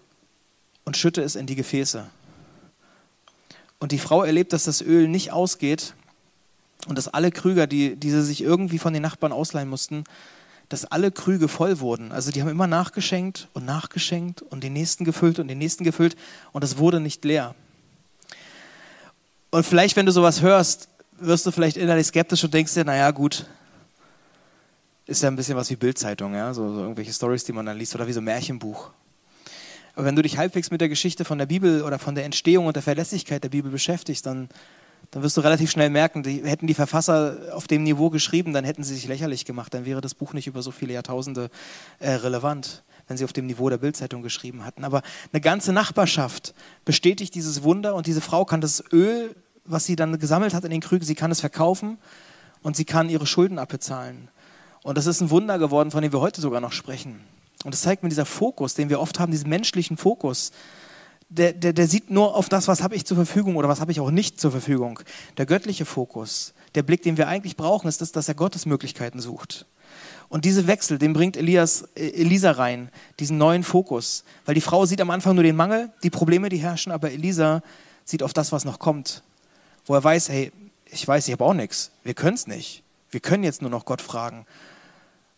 und 0.90 0.98
schütte 0.98 1.22
es 1.22 1.36
in 1.36 1.46
die 1.46 1.54
Gefäße. 1.54 2.04
Und 3.78 3.92
die 3.92 4.00
Frau 4.00 4.24
erlebt, 4.24 4.54
dass 4.54 4.64
das 4.64 4.82
Öl 4.82 5.08
nicht 5.08 5.32
ausgeht 5.32 5.94
und 6.88 6.98
dass 6.98 7.08
alle 7.08 7.30
Krüger, 7.30 7.68
die, 7.68 7.96
die 7.96 8.10
sie 8.10 8.24
sich 8.24 8.42
irgendwie 8.42 8.80
von 8.80 8.92
den 8.92 9.04
Nachbarn 9.04 9.32
ausleihen 9.32 9.70
mussten, 9.70 10.04
dass 10.68 10.86
alle 10.86 11.12
Krüge 11.12 11.48
voll 11.48 11.80
wurden. 11.80 12.12
Also 12.12 12.32
die 12.32 12.42
haben 12.42 12.50
immer 12.50 12.66
nachgeschenkt 12.66 13.50
und 13.54 13.66
nachgeschenkt 13.66 14.42
und 14.42 14.64
den 14.64 14.74
nächsten 14.74 15.06
gefüllt 15.06 15.38
und 15.38 15.48
den 15.48 15.60
nächsten 15.60 15.84
gefüllt 15.84 16.18
und 16.54 16.64
es 16.64 16.80
wurde 16.80 17.00
nicht 17.00 17.24
leer. 17.24 17.54
Und 19.52 19.64
vielleicht, 19.64 19.96
wenn 19.96 20.08
du 20.08 20.12
sowas 20.12 20.42
hörst, 20.42 20.90
wirst 21.20 21.46
du 21.46 21.52
vielleicht 21.52 21.78
innerlich 21.78 22.08
skeptisch 22.08 22.44
und 22.44 22.52
denkst 22.52 22.74
dir, 22.74 22.84
naja 22.84 23.12
gut, 23.12 23.46
ist 25.06 25.22
ja 25.22 25.30
ein 25.30 25.36
bisschen 25.36 25.56
was 25.56 25.70
wie 25.70 25.76
Bildzeitung, 25.76 26.34
ja? 26.34 26.52
so, 26.52 26.74
so 26.74 26.80
irgendwelche 26.80 27.14
Stories, 27.14 27.44
die 27.44 27.54
man 27.54 27.68
dann 27.68 27.78
liest 27.78 27.94
oder 27.94 28.08
wie 28.08 28.14
so 28.14 28.22
ein 28.22 28.24
Märchenbuch. 28.24 28.90
Aber 30.00 30.06
wenn 30.06 30.16
du 30.16 30.22
dich 30.22 30.38
halbwegs 30.38 30.72
mit 30.72 30.80
der 30.80 30.88
Geschichte 30.88 31.26
von 31.26 31.40
der 31.40 31.46
Bibel 31.46 31.84
oder 31.84 32.00
von 32.00 32.16
der 32.16 32.24
Entstehung 32.24 32.68
und 32.68 32.78
der 32.78 32.82
Verlässlichkeit 32.82 33.44
der 33.44 33.50
Bibel 33.50 33.70
beschäftigst, 33.70 34.26
dann, 34.26 34.48
dann 35.12 35.24
wirst 35.24 35.36
du 35.36 35.42
relativ 35.42 35.70
schnell 35.70 35.90
merken, 35.90 36.24
die, 36.24 36.42
hätten 36.42 36.68
die 36.68 36.74
Verfasser 36.74 37.36
auf 37.52 37.68
dem 37.68 37.84
Niveau 37.84 38.10
geschrieben, 38.10 38.54
dann 38.54 38.64
hätten 38.64 38.82
sie 38.86 38.96
sich 38.96 39.10
lächerlich 39.10 39.44
gemacht, 39.44 39.74
dann 39.74 39.84
wäre 39.84 40.00
das 40.00 40.16
Buch 40.16 40.32
nicht 40.32 40.48
über 40.48 40.62
so 40.62 40.72
viele 40.72 40.94
Jahrtausende 40.94 41.50
äh, 42.00 42.12
relevant, 42.12 42.84
wenn 43.10 43.18
sie 43.18 43.26
auf 43.26 43.34
dem 43.34 43.46
Niveau 43.46 43.70
der 43.70 43.78
Bildzeitung 43.78 44.22
geschrieben 44.22 44.64
hatten. 44.64 44.86
Aber 44.86 45.02
eine 45.34 45.42
ganze 45.42 45.74
Nachbarschaft 45.74 46.54
bestätigt 46.86 47.36
dieses 47.36 47.64
Wunder 47.64 47.94
und 47.94 48.08
diese 48.08 48.22
Frau 48.22 48.46
kann 48.46 48.62
das 48.62 48.82
Öl, 48.94 49.36
was 49.66 49.84
sie 49.84 49.98
dann 49.98 50.18
gesammelt 50.18 50.54
hat 50.54 50.64
in 50.64 50.72
den 50.72 50.80
Krügen, 50.80 51.04
sie 51.04 51.16
kann 51.16 51.30
es 51.30 51.42
verkaufen 51.42 51.98
und 52.64 52.78
sie 52.78 52.86
kann 52.86 53.10
ihre 53.10 53.26
Schulden 53.26 53.60
abbezahlen. 53.60 54.30
Und 54.82 54.98
das 54.98 55.08
ist 55.08 55.20
ein 55.20 55.30
Wunder 55.30 55.60
geworden, 55.60 55.92
von 55.92 56.02
dem 56.02 56.14
wir 56.14 56.22
heute 56.22 56.40
sogar 56.40 56.62
noch 56.62 56.72
sprechen. 56.72 57.20
Und 57.64 57.74
das 57.74 57.82
zeigt 57.82 58.04
mir 58.04 58.10
dieser 58.10 58.26
Fokus, 58.26 58.74
den 58.74 58.90
wir 58.90 59.00
oft 59.00 59.20
haben, 59.20 59.32
diesen 59.32 59.50
menschlichen 59.50 59.98
Fokus. 59.98 60.52
Der, 61.28 61.54
der, 61.54 61.74
der 61.74 61.88
sieht 61.88 62.10
nur 62.10 62.36
auf 62.36 62.50
das, 62.50 62.68
was 62.68 62.82
habe 62.82 62.96
ich 62.96 63.06
zur 63.06 63.18
Verfügung 63.18 63.56
oder 63.56 63.68
was 63.68 63.82
habe 63.82 63.92
ich 63.92 64.00
auch 64.00 64.12
nicht 64.12 64.40
zur 64.40 64.52
Verfügung. 64.52 65.00
Der 65.38 65.46
göttliche 65.46 65.86
Fokus, 65.86 66.54
der 66.76 66.84
Blick, 66.84 67.04
den 67.04 67.18
wir 67.18 67.28
eigentlich 67.28 67.58
brauchen, 67.58 67.88
ist 67.88 68.02
das, 68.02 68.12
dass 68.12 68.28
er 68.28 68.34
Gottes 68.34 68.66
Möglichkeiten 68.66 69.20
sucht. 69.20 69.66
Und 70.30 70.46
diese 70.46 70.68
Wechsel, 70.68 71.00
den 71.00 71.14
bringt 71.14 71.36
Elias, 71.36 71.88
äh, 71.96 72.10
Elisa 72.10 72.52
rein, 72.52 72.90
diesen 73.20 73.38
neuen 73.38 73.64
Fokus. 73.64 74.24
Weil 74.46 74.56
die 74.56 74.62
Frau 74.62 74.86
sieht 74.86 75.02
am 75.02 75.10
Anfang 75.10 75.36
nur 75.36 75.44
den 75.44 75.56
Mangel, 75.56 75.92
die 76.04 76.12
Probleme, 76.12 76.50
die 76.50 76.58
herrschen, 76.58 76.92
aber 76.92 77.12
Elisa 77.12 77.62
sieht 78.06 78.24
auf 78.24 78.34
das, 78.34 78.52
was 78.52 78.64
noch 78.64 78.80
kommt. 78.80 79.24
Wo 79.86 79.96
er 79.96 80.04
weiß, 80.04 80.30
hey, 80.30 80.52
ich 80.86 81.08
weiß, 81.08 81.28
ich 81.28 81.34
habe 81.34 81.44
auch 81.44 81.54
nichts. 81.54 81.92
Wir 82.04 82.14
können 82.14 82.36
es 82.36 82.48
nicht. 82.48 82.84
Wir 83.12 83.20
können 83.20 83.44
jetzt 83.44 83.62
nur 83.62 83.72
noch 83.72 83.86
Gott 83.86 84.02
fragen. 84.02 84.46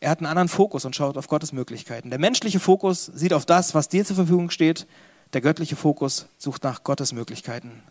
Er 0.01 0.09
hat 0.09 0.17
einen 0.17 0.25
anderen 0.25 0.49
Fokus 0.49 0.83
und 0.83 0.95
schaut 0.95 1.15
auf 1.15 1.27
Gottes 1.27 1.53
Möglichkeiten. 1.53 2.09
Der 2.09 2.17
menschliche 2.17 2.59
Fokus 2.59 3.05
sieht 3.05 3.33
auf 3.33 3.45
das, 3.45 3.75
was 3.75 3.87
dir 3.87 4.03
zur 4.03 4.15
Verfügung 4.15 4.49
steht. 4.49 4.87
Der 5.33 5.41
göttliche 5.41 5.75
Fokus 5.75 6.25
sucht 6.39 6.63
nach 6.63 6.83
Gottes 6.83 7.13
Möglichkeiten. 7.13 7.83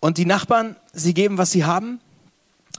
Und 0.00 0.18
die 0.18 0.26
Nachbarn, 0.26 0.74
sie 0.92 1.14
geben, 1.14 1.38
was 1.38 1.52
sie 1.52 1.64
haben. 1.64 2.00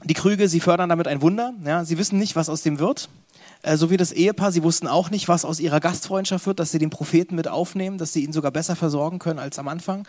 Die 0.04 0.12
Krüge, 0.12 0.46
sie 0.46 0.60
fördern 0.60 0.90
damit 0.90 1.08
ein 1.08 1.22
Wunder. 1.22 1.54
Ja, 1.64 1.86
sie 1.86 1.96
wissen 1.96 2.18
nicht, 2.18 2.36
was 2.36 2.50
aus 2.50 2.60
dem 2.60 2.78
wird. 2.78 3.08
Äh, 3.62 3.76
so 3.76 3.90
wie 3.90 3.96
das 3.96 4.12
Ehepaar, 4.12 4.52
sie 4.52 4.62
wussten 4.62 4.88
auch 4.88 5.10
nicht, 5.10 5.28
was 5.28 5.44
aus 5.44 5.60
ihrer 5.60 5.80
Gastfreundschaft 5.80 6.46
wird, 6.46 6.58
dass 6.58 6.72
sie 6.72 6.78
den 6.78 6.90
Propheten 6.90 7.36
mit 7.36 7.48
aufnehmen, 7.48 7.96
dass 7.98 8.12
sie 8.12 8.24
ihn 8.24 8.32
sogar 8.32 8.50
besser 8.50 8.76
versorgen 8.76 9.18
können 9.18 9.38
als 9.38 9.58
am 9.58 9.68
Anfang. 9.68 10.06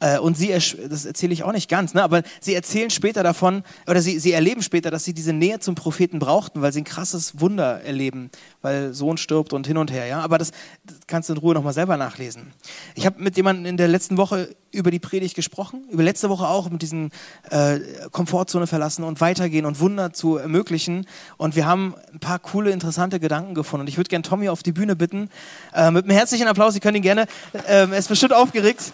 Äh, 0.00 0.18
und 0.18 0.36
sie, 0.36 0.48
das 0.48 1.04
erzähle 1.04 1.32
ich 1.32 1.44
auch 1.44 1.52
nicht 1.52 1.68
ganz, 1.68 1.94
ne? 1.94 2.02
aber 2.02 2.22
sie 2.40 2.54
erzählen 2.54 2.90
später 2.90 3.22
davon, 3.22 3.62
oder 3.86 4.00
sie, 4.00 4.18
sie 4.18 4.32
erleben 4.32 4.62
später, 4.62 4.90
dass 4.90 5.04
sie 5.04 5.14
diese 5.14 5.32
Nähe 5.32 5.60
zum 5.60 5.74
Propheten 5.74 6.18
brauchten, 6.18 6.62
weil 6.62 6.72
sie 6.72 6.80
ein 6.80 6.84
krasses 6.84 7.40
Wunder 7.40 7.82
erleben, 7.82 8.30
weil 8.64 8.94
Sohn 8.94 9.18
stirbt 9.18 9.52
und 9.52 9.66
hin 9.66 9.76
und 9.76 9.92
her. 9.92 10.06
Ja? 10.06 10.20
Aber 10.20 10.38
das, 10.38 10.50
das 10.84 10.96
kannst 11.06 11.28
du 11.28 11.34
in 11.34 11.38
Ruhe 11.38 11.52
nochmal 11.52 11.74
selber 11.74 11.98
nachlesen. 11.98 12.52
Ich 12.94 13.04
habe 13.04 13.22
mit 13.22 13.36
jemandem 13.36 13.66
in 13.66 13.76
der 13.76 13.88
letzten 13.88 14.16
Woche 14.16 14.56
über 14.72 14.90
die 14.90 14.98
Predigt 14.98 15.36
gesprochen, 15.36 15.84
über 15.90 16.02
letzte 16.02 16.30
Woche 16.30 16.48
auch 16.48 16.70
mit 16.70 16.80
diesen 16.80 17.10
äh, 17.50 17.78
Komfortzone 18.10 18.66
verlassen 18.66 19.04
und 19.04 19.20
weitergehen 19.20 19.66
und 19.66 19.80
Wunder 19.80 20.14
zu 20.14 20.38
ermöglichen. 20.38 21.06
Und 21.36 21.56
wir 21.56 21.66
haben 21.66 21.94
ein 22.10 22.20
paar 22.20 22.38
coole, 22.38 22.70
interessante 22.70 23.20
Gedanken 23.20 23.54
gefunden. 23.54 23.82
Und 23.82 23.88
ich 23.88 23.98
würde 23.98 24.08
gerne 24.08 24.22
Tommy 24.22 24.48
auf 24.48 24.62
die 24.62 24.72
Bühne 24.72 24.96
bitten. 24.96 25.28
Äh, 25.74 25.90
mit 25.90 26.04
einem 26.04 26.16
herzlichen 26.16 26.48
Applaus, 26.48 26.72
Sie 26.72 26.80
können 26.80 26.96
ihn 26.96 27.02
gerne. 27.02 27.26
Äh, 27.52 27.86
er 27.86 27.98
ist 27.98 28.08
bestimmt 28.08 28.32
aufgeregt. 28.32 28.92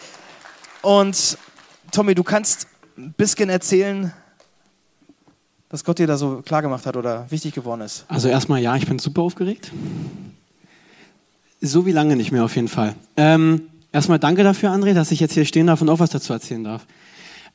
Und 0.83 1.39
Tommy, 1.93 2.17
du 2.17 2.25
kannst 2.25 2.67
ein 2.99 3.12
bisschen 3.12 3.49
erzählen, 3.49 4.12
was 5.71 5.85
Gott 5.85 6.00
dir 6.00 6.07
da 6.07 6.17
so 6.17 6.43
klar 6.45 6.62
gemacht 6.62 6.85
hat 6.85 6.97
oder 6.97 7.31
wichtig 7.31 7.55
geworden 7.55 7.81
ist. 7.81 8.05
Also 8.09 8.29
erstmal 8.29 8.61
ja, 8.61 8.77
ich 8.77 8.87
bin 8.87 8.99
super 8.99 9.23
aufgeregt. 9.23 9.71
So 11.61 11.87
wie 11.87 11.93
lange 11.93 12.17
nicht 12.17 12.33
mehr 12.33 12.45
auf 12.45 12.57
jeden 12.57 12.69
Fall. 12.69 12.95
Ähm, 13.17 13.62
erstmal 13.93 14.19
danke 14.19 14.43
dafür, 14.43 14.71
André, 14.71 14.95
dass 14.95 15.12
ich 15.12 15.21
jetzt 15.21 15.35
hier 15.35 15.45
stehen 15.45 15.69
darf 15.69 15.81
und 15.81 15.89
auch 15.89 16.00
was 16.00 16.11
dazu 16.11 16.33
erzählen 16.33 16.65
darf. 16.65 16.87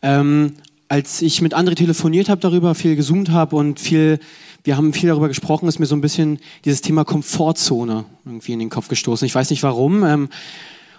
Ähm, 0.01 0.53
als 0.87 1.21
ich 1.21 1.41
mit 1.41 1.55
André 1.55 1.75
telefoniert 1.75 2.29
habe 2.29 2.39
darüber, 2.39 2.75
viel 2.75 2.95
gezoomt 2.95 3.31
habe 3.31 3.55
und 3.55 3.79
viel, 3.79 4.19
wir 4.63 4.77
haben 4.77 4.93
viel 4.93 5.09
darüber 5.09 5.27
gesprochen, 5.27 5.67
ist 5.67 5.79
mir 5.79 5.87
so 5.87 5.95
ein 5.95 6.01
bisschen 6.01 6.39
dieses 6.63 6.81
Thema 6.81 7.03
Komfortzone 7.03 8.05
irgendwie 8.23 8.53
in 8.53 8.59
den 8.59 8.69
Kopf 8.69 8.87
gestoßen. 8.87 9.25
Ich 9.25 9.35
weiß 9.35 9.49
nicht 9.49 9.63
warum. 9.63 10.03
Ähm, 10.03 10.29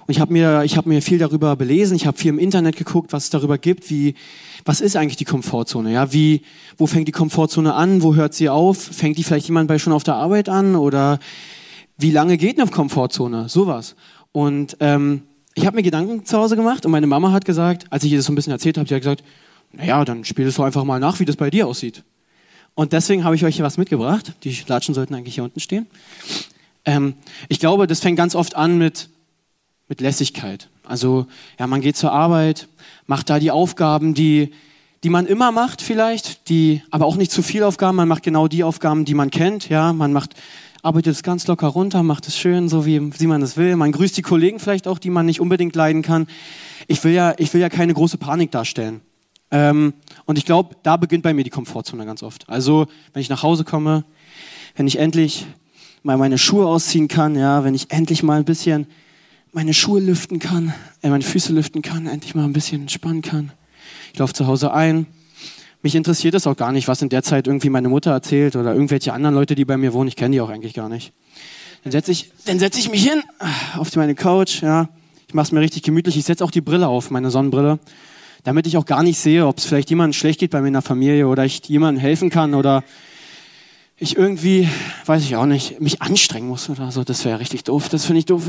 und 0.06 0.12
ich 0.12 0.20
habe 0.20 0.32
mir, 0.32 0.62
ich 0.62 0.76
habe 0.76 0.88
mir 0.88 1.02
viel 1.02 1.18
darüber 1.18 1.56
belesen, 1.56 1.96
ich 1.96 2.06
habe 2.06 2.16
viel 2.16 2.28
im 2.28 2.38
Internet 2.38 2.76
geguckt, 2.76 3.12
was 3.12 3.24
es 3.24 3.30
darüber 3.30 3.58
gibt, 3.58 3.90
wie, 3.90 4.14
was 4.64 4.80
ist 4.80 4.96
eigentlich 4.96 5.16
die 5.16 5.24
Komfortzone? 5.24 5.92
Ja, 5.92 6.12
wie, 6.12 6.42
wo 6.76 6.86
fängt 6.86 7.08
die 7.08 7.12
Komfortzone 7.12 7.74
an? 7.74 8.02
Wo 8.02 8.14
hört 8.14 8.32
sie 8.34 8.48
auf? 8.48 8.78
Fängt 8.78 9.18
die 9.18 9.24
vielleicht 9.24 9.48
jemand 9.48 9.66
bei 9.66 9.78
schon 9.78 9.92
auf 9.92 10.04
der 10.04 10.14
Arbeit 10.14 10.48
an? 10.48 10.76
Oder 10.76 11.18
wie 11.98 12.12
lange 12.12 12.36
geht 12.36 12.60
eine 12.60 12.70
Komfortzone? 12.70 13.48
Sowas. 13.48 13.96
Und 14.30 14.76
ähm, 14.80 15.22
ich 15.54 15.66
habe 15.66 15.76
mir 15.76 15.82
Gedanken 15.82 16.24
zu 16.24 16.38
Hause 16.38 16.54
gemacht 16.54 16.84
und 16.84 16.92
meine 16.92 17.06
Mama 17.06 17.32
hat 17.32 17.44
gesagt, 17.44 17.86
als 17.90 18.04
ich 18.04 18.12
ihr 18.12 18.18
das 18.18 18.26
so 18.26 18.32
ein 18.32 18.36
bisschen 18.36 18.52
erzählt 18.52 18.78
habe, 18.78 18.88
sie 18.88 18.94
hat 18.94 19.02
gesagt, 19.02 19.24
naja, 19.72 20.04
dann 20.04 20.24
spiel 20.24 20.46
es 20.46 20.54
doch 20.54 20.64
einfach 20.64 20.84
mal 20.84 21.00
nach, 21.00 21.18
wie 21.18 21.24
das 21.24 21.36
bei 21.36 21.50
dir 21.50 21.66
aussieht. 21.66 22.04
Und 22.74 22.92
deswegen 22.92 23.24
habe 23.24 23.34
ich 23.34 23.44
euch 23.44 23.56
hier 23.56 23.64
was 23.64 23.78
mitgebracht. 23.78 24.34
Die 24.44 24.56
Latschen 24.68 24.94
sollten 24.94 25.14
eigentlich 25.14 25.34
hier 25.34 25.44
unten 25.44 25.60
stehen. 25.60 25.86
Ähm, 26.84 27.14
ich 27.48 27.58
glaube, 27.58 27.86
das 27.86 28.00
fängt 28.00 28.16
ganz 28.16 28.34
oft 28.34 28.54
an 28.54 28.78
mit 28.78 29.08
mit 29.88 30.00
Lässigkeit. 30.00 30.68
Also 30.84 31.26
ja, 31.58 31.66
man 31.66 31.80
geht 31.80 31.96
zur 31.96 32.12
Arbeit, 32.12 32.68
macht 33.06 33.30
da 33.30 33.38
die 33.38 33.50
Aufgaben, 33.50 34.14
die, 34.14 34.52
die 35.02 35.10
man 35.10 35.26
immer 35.26 35.52
macht 35.52 35.82
vielleicht, 35.82 36.48
die, 36.48 36.82
aber 36.90 37.06
auch 37.06 37.16
nicht 37.16 37.30
zu 37.30 37.42
viel 37.42 37.62
Aufgaben. 37.62 37.96
Man 37.96 38.08
macht 38.08 38.22
genau 38.22 38.48
die 38.48 38.64
Aufgaben, 38.64 39.04
die 39.04 39.14
man 39.14 39.30
kennt. 39.30 39.68
Ja, 39.68 39.92
man 39.92 40.12
macht, 40.12 40.34
arbeitet 40.82 41.12
es 41.14 41.22
ganz 41.22 41.46
locker 41.46 41.68
runter, 41.68 42.02
macht 42.02 42.28
es 42.28 42.38
schön, 42.38 42.68
so 42.68 42.86
wie, 42.86 43.18
wie 43.20 43.26
man 43.26 43.42
es 43.42 43.56
will. 43.56 43.76
Man 43.76 43.92
grüßt 43.92 44.16
die 44.16 44.22
Kollegen 44.22 44.58
vielleicht 44.58 44.88
auch, 44.88 44.98
die 44.98 45.10
man 45.10 45.26
nicht 45.26 45.40
unbedingt 45.40 45.76
leiden 45.76 46.02
kann. 46.02 46.26
Ich 46.86 47.02
will 47.04 47.12
ja, 47.12 47.34
ich 47.38 47.52
will 47.52 47.60
ja 47.60 47.68
keine 47.68 47.94
große 47.94 48.18
Panik 48.18 48.50
darstellen. 48.50 49.00
Ähm, 49.50 49.94
und 50.24 50.38
ich 50.38 50.44
glaube, 50.44 50.76
da 50.82 50.96
beginnt 50.96 51.22
bei 51.22 51.32
mir 51.32 51.44
die 51.44 51.50
Komfortzone 51.50 52.04
ganz 52.04 52.22
oft. 52.22 52.48
Also, 52.48 52.86
wenn 53.12 53.22
ich 53.22 53.28
nach 53.28 53.42
Hause 53.42 53.64
komme, 53.64 54.04
wenn 54.74 54.86
ich 54.86 54.98
endlich 54.98 55.46
mal 56.02 56.16
meine 56.16 56.38
Schuhe 56.38 56.66
ausziehen 56.66 57.08
kann, 57.08 57.36
ja, 57.36 57.64
wenn 57.64 57.74
ich 57.74 57.90
endlich 57.90 58.22
mal 58.22 58.38
ein 58.38 58.44
bisschen 58.44 58.86
meine 59.52 59.74
Schuhe 59.74 60.00
lüften 60.00 60.38
kann, 60.38 60.74
äh, 61.02 61.08
meine 61.08 61.24
Füße 61.24 61.52
lüften 61.52 61.82
kann, 61.82 62.06
endlich 62.06 62.34
mal 62.34 62.44
ein 62.44 62.52
bisschen 62.52 62.82
entspannen 62.82 63.22
kann. 63.22 63.52
Ich 64.12 64.18
laufe 64.18 64.32
zu 64.32 64.46
Hause 64.46 64.72
ein. 64.72 65.06
Mich 65.82 65.94
interessiert 65.94 66.34
es 66.34 66.46
auch 66.46 66.56
gar 66.56 66.72
nicht, 66.72 66.88
was 66.88 67.02
in 67.02 67.08
der 67.08 67.22
Zeit 67.22 67.46
irgendwie 67.46 67.70
meine 67.70 67.88
Mutter 67.88 68.10
erzählt 68.10 68.56
oder 68.56 68.72
irgendwelche 68.72 69.12
anderen 69.12 69.34
Leute, 69.34 69.54
die 69.54 69.64
bei 69.64 69.76
mir 69.76 69.92
wohnen. 69.92 70.08
Ich 70.08 70.16
kenne 70.16 70.34
die 70.34 70.40
auch 70.40 70.48
eigentlich 70.48 70.74
gar 70.74 70.88
nicht. 70.88 71.12
Dann 71.84 71.92
setze 71.92 72.10
ich, 72.10 72.32
setz 72.44 72.76
ich 72.76 72.90
mich 72.90 73.08
hin 73.08 73.22
äh, 73.38 73.78
auf 73.78 73.94
meine 73.94 74.14
Couch. 74.14 74.62
Ja. 74.62 74.88
Ich 75.28 75.34
mache 75.34 75.46
es 75.46 75.52
mir 75.52 75.60
richtig 75.60 75.82
gemütlich. 75.82 76.16
Ich 76.16 76.24
setze 76.24 76.44
auch 76.44 76.50
die 76.50 76.60
Brille 76.60 76.88
auf, 76.88 77.10
meine 77.10 77.30
Sonnenbrille, 77.30 77.78
damit 78.42 78.66
ich 78.66 78.76
auch 78.76 78.84
gar 78.84 79.02
nicht 79.02 79.18
sehe, 79.18 79.46
ob 79.46 79.58
es 79.58 79.64
vielleicht 79.64 79.90
jemandem 79.90 80.12
schlecht 80.12 80.40
geht 80.40 80.50
bei 80.50 80.60
mir 80.60 80.68
in 80.68 80.72
der 80.72 80.82
Familie 80.82 81.28
oder 81.28 81.44
ich 81.44 81.64
jemandem 81.66 82.00
helfen 82.00 82.30
kann 82.30 82.54
oder 82.54 82.82
ich 83.98 84.16
irgendwie, 84.16 84.68
weiß 85.06 85.22
ich 85.22 85.36
auch 85.36 85.46
nicht, 85.46 85.80
mich 85.80 86.02
anstrengen 86.02 86.48
muss 86.48 86.68
oder 86.68 86.90
so. 86.90 87.04
Das 87.04 87.24
wäre 87.24 87.40
richtig 87.40 87.64
doof. 87.64 87.88
Das 87.88 88.04
finde 88.04 88.18
ich 88.18 88.26
doof. 88.26 88.42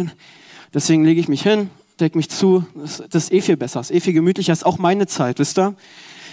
Deswegen 0.73 1.03
lege 1.03 1.19
ich 1.19 1.27
mich 1.27 1.43
hin, 1.43 1.69
decke 1.99 2.17
mich 2.17 2.29
zu. 2.29 2.65
Das, 2.75 3.03
das, 3.09 3.25
ist 3.25 3.33
eh 3.33 3.41
viel 3.41 3.57
besser, 3.57 3.79
das 3.79 3.89
ist 3.89 3.95
eh 3.95 3.99
viel 3.99 4.13
gemütlicher. 4.13 4.51
Das 4.51 4.59
ist 4.59 4.65
auch 4.65 4.77
meine 4.77 5.07
Zeit, 5.07 5.39
wisst 5.39 5.57
ihr? 5.57 5.75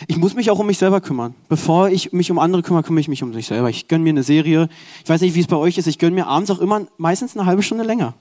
Ich 0.08 0.16
muss 0.16 0.34
mich 0.34 0.50
auch 0.50 0.58
um 0.58 0.66
mich 0.66 0.78
selber 0.78 1.00
kümmern. 1.00 1.34
Bevor 1.48 1.88
ich 1.88 2.12
mich 2.12 2.30
um 2.30 2.38
andere 2.38 2.62
kümmere, 2.62 2.82
kümmere 2.82 3.00
ich 3.00 3.08
mich 3.08 3.22
um 3.22 3.30
mich 3.30 3.46
selber. 3.46 3.70
Ich 3.70 3.88
gönne 3.88 4.04
mir 4.04 4.10
eine 4.10 4.22
Serie. 4.22 4.68
Ich 5.02 5.08
weiß 5.08 5.20
nicht, 5.20 5.34
wie 5.34 5.40
es 5.40 5.46
bei 5.46 5.56
euch 5.56 5.78
ist. 5.78 5.86
Ich 5.86 5.98
gönne 5.98 6.14
mir 6.14 6.26
abends 6.26 6.50
auch 6.50 6.58
immer 6.58 6.86
meistens 6.96 7.36
eine 7.36 7.46
halbe 7.46 7.62
Stunde 7.62 7.84
länger. 7.84 8.14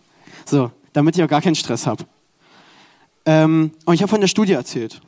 So, 0.46 0.72
damit 0.94 1.18
ich 1.18 1.24
auch 1.24 1.28
gar 1.28 1.42
keinen 1.42 1.56
Stress 1.56 1.88
habe. 1.88 2.06
Ähm, 3.26 3.72
und 3.86 3.94
ich 3.94 4.02
habe 4.02 4.10
von 4.10 4.22
der 4.22 4.28
Studie 4.28 4.54
erzählt. 4.54 5.02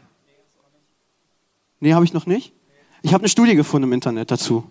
Nee, 1.79 1.93
habe 1.93 2.05
ich 2.05 2.13
noch 2.13 2.25
nicht. 2.25 2.53
Ich 3.01 3.13
habe 3.13 3.21
eine 3.21 3.29
Studie 3.29 3.55
gefunden 3.55 3.89
im 3.89 3.93
Internet 3.93 4.31
dazu. 4.31 4.63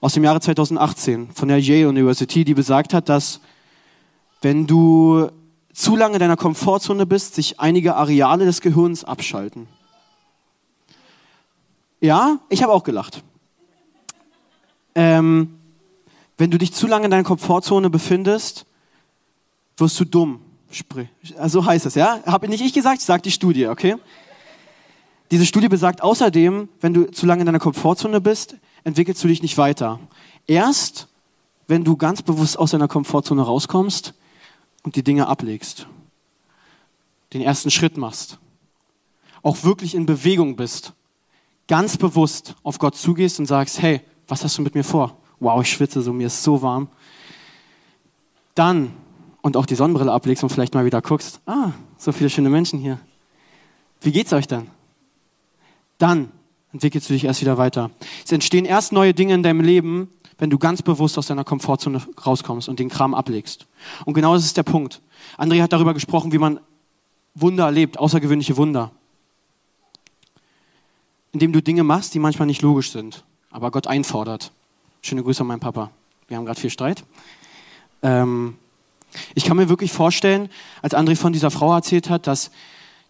Aus 0.00 0.14
dem 0.14 0.24
Jahre 0.24 0.40
2018 0.40 1.28
von 1.34 1.48
der 1.48 1.60
Yale 1.60 1.88
University, 1.88 2.44
die 2.44 2.54
besagt 2.54 2.94
hat, 2.94 3.08
dass 3.08 3.40
wenn 4.40 4.66
du 4.66 5.28
zu 5.76 5.94
lange 5.94 6.14
in 6.14 6.20
deiner 6.20 6.38
Komfortzone 6.38 7.04
bist, 7.04 7.34
sich 7.34 7.60
einige 7.60 7.96
Areale 7.96 8.46
des 8.46 8.62
Gehirns 8.62 9.04
abschalten. 9.04 9.68
Ja, 12.00 12.38
ich 12.48 12.62
habe 12.62 12.72
auch 12.72 12.82
gelacht. 12.82 13.22
Ähm, 14.94 15.58
wenn 16.38 16.50
du 16.50 16.56
dich 16.56 16.72
zu 16.72 16.86
lange 16.86 17.04
in 17.04 17.10
deiner 17.10 17.24
Komfortzone 17.24 17.90
befindest, 17.90 18.64
wirst 19.76 20.00
du 20.00 20.06
dumm. 20.06 20.40
Also 21.36 21.66
heißt 21.66 21.84
es, 21.84 21.94
ja? 21.94 22.20
Habe 22.24 22.48
nicht 22.48 22.64
ich 22.64 22.72
gesagt, 22.72 23.02
sagt 23.02 23.26
die 23.26 23.30
Studie, 23.30 23.66
okay? 23.68 23.96
Diese 25.30 25.44
Studie 25.44 25.68
besagt 25.68 26.02
außerdem, 26.02 26.70
wenn 26.80 26.94
du 26.94 27.10
zu 27.10 27.26
lange 27.26 27.40
in 27.40 27.46
deiner 27.46 27.58
Komfortzone 27.58 28.22
bist, 28.22 28.56
entwickelst 28.84 29.22
du 29.22 29.28
dich 29.28 29.42
nicht 29.42 29.58
weiter. 29.58 30.00
Erst, 30.46 31.08
wenn 31.68 31.84
du 31.84 31.96
ganz 31.98 32.22
bewusst 32.22 32.58
aus 32.58 32.70
deiner 32.70 32.88
Komfortzone 32.88 33.42
rauskommst, 33.42 34.14
und 34.86 34.94
die 34.94 35.02
Dinge 35.02 35.26
ablegst, 35.26 35.88
den 37.32 37.42
ersten 37.42 37.72
Schritt 37.72 37.96
machst, 37.96 38.38
auch 39.42 39.64
wirklich 39.64 39.96
in 39.96 40.06
Bewegung 40.06 40.54
bist, 40.54 40.94
ganz 41.66 41.96
bewusst 41.96 42.54
auf 42.62 42.78
Gott 42.78 42.94
zugehst 42.94 43.40
und 43.40 43.46
sagst, 43.46 43.82
hey, 43.82 44.00
was 44.28 44.44
hast 44.44 44.56
du 44.56 44.62
mit 44.62 44.76
mir 44.76 44.84
vor? 44.84 45.16
Wow, 45.40 45.60
ich 45.60 45.72
schwitze 45.72 46.02
so, 46.02 46.12
mir 46.12 46.28
ist 46.28 46.40
so 46.44 46.62
warm. 46.62 46.86
Dann 48.54 48.92
und 49.42 49.56
auch 49.56 49.66
die 49.66 49.74
Sonnenbrille 49.74 50.12
ablegst 50.12 50.44
und 50.44 50.50
vielleicht 50.50 50.74
mal 50.74 50.84
wieder 50.84 51.02
guckst, 51.02 51.40
ah, 51.46 51.72
so 51.98 52.12
viele 52.12 52.30
schöne 52.30 52.48
Menschen 52.48 52.78
hier. 52.78 53.00
Wie 54.00 54.12
geht's 54.12 54.32
euch 54.32 54.46
denn? 54.46 54.68
Dann 55.98 56.30
entwickelst 56.72 57.10
du 57.10 57.12
dich 57.12 57.24
erst 57.24 57.40
wieder 57.40 57.58
weiter. 57.58 57.90
Es 58.24 58.30
entstehen 58.30 58.64
erst 58.64 58.92
neue 58.92 59.14
Dinge 59.14 59.34
in 59.34 59.42
deinem 59.42 59.62
Leben, 59.62 60.12
wenn 60.38 60.50
du 60.50 60.58
ganz 60.58 60.82
bewusst 60.82 61.16
aus 61.18 61.26
deiner 61.26 61.44
Komfortzone 61.44 62.02
rauskommst 62.24 62.68
und 62.68 62.78
den 62.78 62.88
Kram 62.88 63.14
ablegst. 63.14 63.66
Und 64.04 64.14
genau 64.14 64.34
das 64.34 64.44
ist 64.44 64.56
der 64.56 64.62
Punkt. 64.62 65.00
André 65.38 65.62
hat 65.62 65.72
darüber 65.72 65.94
gesprochen, 65.94 66.32
wie 66.32 66.38
man 66.38 66.60
Wunder 67.34 67.64
erlebt, 67.64 67.98
außergewöhnliche 67.98 68.56
Wunder. 68.56 68.90
Indem 71.32 71.52
du 71.52 71.62
Dinge 71.62 71.84
machst, 71.84 72.14
die 72.14 72.18
manchmal 72.18 72.46
nicht 72.46 72.62
logisch 72.62 72.90
sind, 72.90 73.24
aber 73.50 73.70
Gott 73.70 73.86
einfordert. 73.86 74.52
Schöne 75.02 75.22
Grüße 75.22 75.42
an 75.42 75.46
meinen 75.46 75.60
Papa. 75.60 75.90
Wir 76.28 76.36
haben 76.36 76.46
gerade 76.46 76.60
viel 76.60 76.70
Streit. 76.70 77.04
Ähm, 78.02 78.56
ich 79.34 79.44
kann 79.44 79.56
mir 79.56 79.68
wirklich 79.68 79.92
vorstellen, 79.92 80.48
als 80.82 80.94
André 80.94 81.16
von 81.16 81.32
dieser 81.32 81.50
Frau 81.50 81.74
erzählt 81.74 82.10
hat, 82.10 82.26
dass 82.26 82.50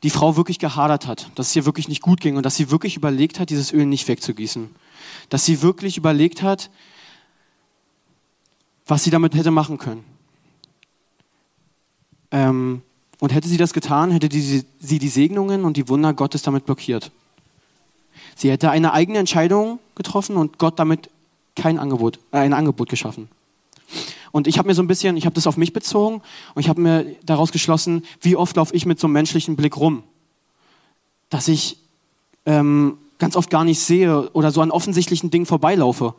die 0.02 0.10
Frau 0.10 0.36
wirklich 0.36 0.58
gehadert 0.58 1.06
hat, 1.06 1.30
dass 1.34 1.48
es 1.48 1.56
ihr 1.56 1.64
wirklich 1.64 1.88
nicht 1.88 2.02
gut 2.02 2.20
ging 2.20 2.36
und 2.36 2.44
dass 2.44 2.56
sie 2.56 2.70
wirklich 2.70 2.96
überlegt 2.96 3.40
hat, 3.40 3.50
dieses 3.50 3.72
Öl 3.72 3.86
nicht 3.86 4.06
wegzugießen. 4.08 4.70
Dass 5.30 5.44
sie 5.44 5.62
wirklich 5.62 5.96
überlegt 5.96 6.42
hat, 6.42 6.70
was 8.86 9.04
sie 9.04 9.10
damit 9.10 9.34
hätte 9.34 9.50
machen 9.50 9.78
können. 9.78 10.04
Ähm, 12.30 12.82
und 13.18 13.32
hätte 13.32 13.48
sie 13.48 13.56
das 13.56 13.72
getan, 13.72 14.10
hätte 14.10 14.28
die, 14.28 14.64
sie 14.80 14.98
die 14.98 15.08
Segnungen 15.08 15.64
und 15.64 15.76
die 15.76 15.88
Wunder 15.88 16.12
Gottes 16.12 16.42
damit 16.42 16.66
blockiert. 16.66 17.10
Sie 18.34 18.50
hätte 18.50 18.70
eine 18.70 18.92
eigene 18.92 19.18
Entscheidung 19.18 19.78
getroffen 19.94 20.36
und 20.36 20.58
Gott 20.58 20.78
damit 20.78 21.10
kein 21.54 21.78
Angebot, 21.78 22.18
äh, 22.32 22.38
ein 22.38 22.52
Angebot 22.52 22.88
geschaffen. 22.88 23.28
Und 24.32 24.46
ich 24.46 24.58
habe 24.58 24.68
mir 24.68 24.74
so 24.74 24.82
ein 24.82 24.88
bisschen, 24.88 25.16
ich 25.16 25.24
habe 25.24 25.34
das 25.34 25.46
auf 25.46 25.56
mich 25.56 25.72
bezogen 25.72 26.20
und 26.54 26.60
ich 26.60 26.68
habe 26.68 26.80
mir 26.80 27.06
daraus 27.24 27.52
geschlossen, 27.52 28.04
wie 28.20 28.36
oft 28.36 28.56
laufe 28.56 28.74
ich 28.74 28.84
mit 28.84 29.00
so 29.00 29.06
einem 29.06 29.14
menschlichen 29.14 29.56
Blick 29.56 29.78
rum, 29.78 30.02
dass 31.30 31.48
ich 31.48 31.78
ähm, 32.44 32.98
ganz 33.18 33.36
oft 33.36 33.48
gar 33.48 33.64
nicht 33.64 33.80
sehe 33.80 34.30
oder 34.32 34.50
so 34.50 34.60
an 34.60 34.70
offensichtlichen 34.70 35.30
Dingen 35.30 35.46
vorbeilaufe. 35.46 36.14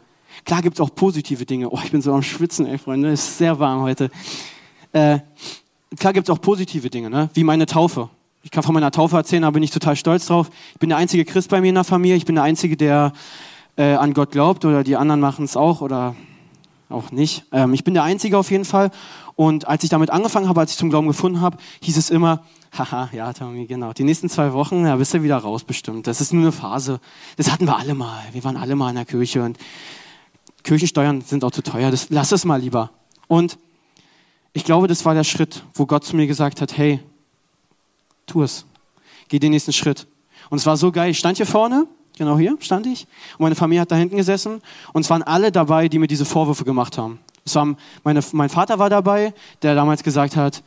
Klar 0.45 0.61
gibt 0.61 0.77
es 0.77 0.81
auch 0.81 0.93
positive 0.93 1.45
Dinge. 1.45 1.69
Oh, 1.69 1.79
ich 1.83 1.91
bin 1.91 2.01
so 2.01 2.13
am 2.13 2.23
Schwitzen, 2.23 2.65
ey, 2.65 2.77
Freunde, 2.77 3.09
es 3.09 3.21
ist 3.21 3.37
sehr 3.37 3.59
warm 3.59 3.81
heute. 3.81 4.09
Äh, 4.93 5.19
klar 5.97 6.13
gibt 6.13 6.29
es 6.29 6.33
auch 6.33 6.41
positive 6.41 6.89
Dinge, 6.89 7.09
ne? 7.09 7.29
wie 7.33 7.43
meine 7.43 7.65
Taufe. 7.65 8.09
Ich 8.43 8.51
kann 8.51 8.63
von 8.63 8.73
meiner 8.73 8.91
Taufe 8.91 9.17
erzählen, 9.17 9.41
da 9.41 9.51
bin 9.51 9.63
ich 9.63 9.71
total 9.71 9.95
stolz 9.95 10.27
drauf. 10.27 10.49
Ich 10.73 10.79
bin 10.79 10.89
der 10.89 10.97
einzige 10.97 11.25
Christ 11.25 11.49
bei 11.49 11.59
mir 11.59 11.69
in 11.69 11.75
der 11.75 11.83
Familie. 11.83 12.15
Ich 12.15 12.25
bin 12.25 12.35
der 12.35 12.45
einzige, 12.45 12.77
der 12.77 13.11
äh, 13.75 13.95
an 13.95 14.13
Gott 14.13 14.31
glaubt 14.31 14.63
oder 14.63 14.83
die 14.83 14.95
anderen 14.95 15.19
machen 15.19 15.43
es 15.45 15.57
auch 15.57 15.81
oder 15.81 16.15
auch 16.89 17.11
nicht. 17.11 17.43
Ähm, 17.51 17.73
ich 17.73 17.83
bin 17.83 17.93
der 17.93 18.03
einzige 18.03 18.37
auf 18.37 18.51
jeden 18.51 18.65
Fall. 18.65 18.91
Und 19.35 19.67
als 19.67 19.83
ich 19.83 19.89
damit 19.89 20.09
angefangen 20.09 20.49
habe, 20.49 20.61
als 20.61 20.71
ich 20.71 20.77
zum 20.77 20.89
Glauben 20.89 21.07
gefunden 21.07 21.41
habe, 21.41 21.57
hieß 21.81 21.97
es 21.97 22.09
immer, 22.09 22.43
haha, 22.77 23.09
ja, 23.11 23.33
Tommy, 23.33 23.65
genau. 23.65 23.93
Die 23.93 24.03
nächsten 24.03 24.29
zwei 24.29 24.53
Wochen, 24.53 24.83
da 24.83 24.95
bist 24.95 25.13
du 25.13 25.21
wieder 25.23 25.37
raus 25.37 25.63
bestimmt. 25.63 26.07
Das 26.07 26.21
ist 26.21 26.33
nur 26.33 26.43
eine 26.43 26.51
Phase. 26.51 26.99
Das 27.35 27.51
hatten 27.51 27.65
wir 27.65 27.77
alle 27.77 27.93
mal. 27.93 28.23
Wir 28.31 28.43
waren 28.43 28.57
alle 28.57 28.75
mal 28.75 28.89
in 28.89 28.95
der 28.95 29.05
Kirche 29.05 29.43
und 29.43 29.57
Kirchensteuern 30.67 31.21
sind 31.21 31.45
auch 31.45 31.51
zu 31.51 31.63
teuer. 31.63 31.91
Das, 31.91 32.07
lass 32.09 32.33
es 32.33 32.43
mal 32.43 32.59
lieber. 32.59 32.91
Und 33.27 33.57
ich 34.51 34.65
glaube, 34.65 34.87
das 34.87 35.05
war 35.05 35.13
der 35.13 35.23
Schritt, 35.23 35.63
wo 35.73 35.85
Gott 35.85 36.03
zu 36.03 36.13
mir 36.17 36.27
gesagt 36.27 36.59
hat, 36.59 36.77
hey, 36.77 36.99
tu 38.25 38.43
es. 38.43 38.65
Geh 39.29 39.39
den 39.39 39.51
nächsten 39.51 39.71
Schritt. 39.71 40.07
Und 40.49 40.57
es 40.57 40.65
war 40.65 40.75
so 40.75 40.91
geil. 40.91 41.11
Ich 41.11 41.19
stand 41.19 41.37
hier 41.37 41.45
vorne, 41.45 41.87
genau 42.17 42.37
hier 42.37 42.57
stand 42.59 42.85
ich, 42.85 43.07
und 43.37 43.43
meine 43.43 43.55
Familie 43.55 43.81
hat 43.81 43.91
da 43.91 43.95
hinten 43.95 44.17
gesessen. 44.17 44.61
Und 44.91 45.03
es 45.03 45.09
waren 45.09 45.23
alle 45.23 45.53
dabei, 45.53 45.87
die 45.87 45.99
mir 45.99 46.07
diese 46.07 46.25
Vorwürfe 46.25 46.65
gemacht 46.65 46.97
haben. 46.97 47.19
Es 47.45 47.55
war 47.55 47.77
meine, 48.03 48.21
mein 48.33 48.49
Vater 48.49 48.77
war 48.77 48.89
dabei, 48.89 49.33
der 49.61 49.73
damals 49.73 50.03
gesagt 50.03 50.35
hat, 50.35 50.63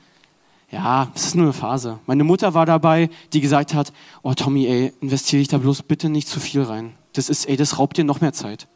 ja, 0.70 1.08
es 1.14 1.26
ist 1.26 1.34
nur 1.34 1.44
eine 1.44 1.52
Phase. 1.52 1.98
Meine 2.06 2.24
Mutter 2.24 2.54
war 2.54 2.64
dabei, 2.64 3.10
die 3.34 3.42
gesagt 3.42 3.74
hat, 3.74 3.92
oh 4.22 4.32
Tommy, 4.32 4.66
ey, 4.66 4.94
investiere 5.02 5.42
ich 5.42 5.48
da 5.48 5.58
bloß 5.58 5.82
bitte 5.82 6.08
nicht 6.08 6.26
zu 6.26 6.40
viel 6.40 6.62
rein. 6.62 6.94
Das 7.12 7.28
ist, 7.28 7.46
ey, 7.50 7.58
das 7.58 7.78
raubt 7.78 7.98
dir 7.98 8.04
noch 8.04 8.22
mehr 8.22 8.32
Zeit. 8.32 8.66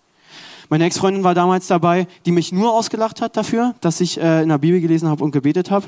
Meine 0.74 0.86
Ex-Freundin 0.86 1.22
war 1.22 1.36
damals 1.36 1.68
dabei, 1.68 2.08
die 2.26 2.32
mich 2.32 2.50
nur 2.50 2.72
ausgelacht 2.72 3.20
hat 3.20 3.36
dafür, 3.36 3.76
dass 3.80 4.00
ich 4.00 4.18
äh, 4.18 4.42
in 4.42 4.48
der 4.48 4.58
Bibel 4.58 4.80
gelesen 4.80 5.08
habe 5.08 5.22
und 5.22 5.30
gebetet 5.30 5.70
habe. 5.70 5.86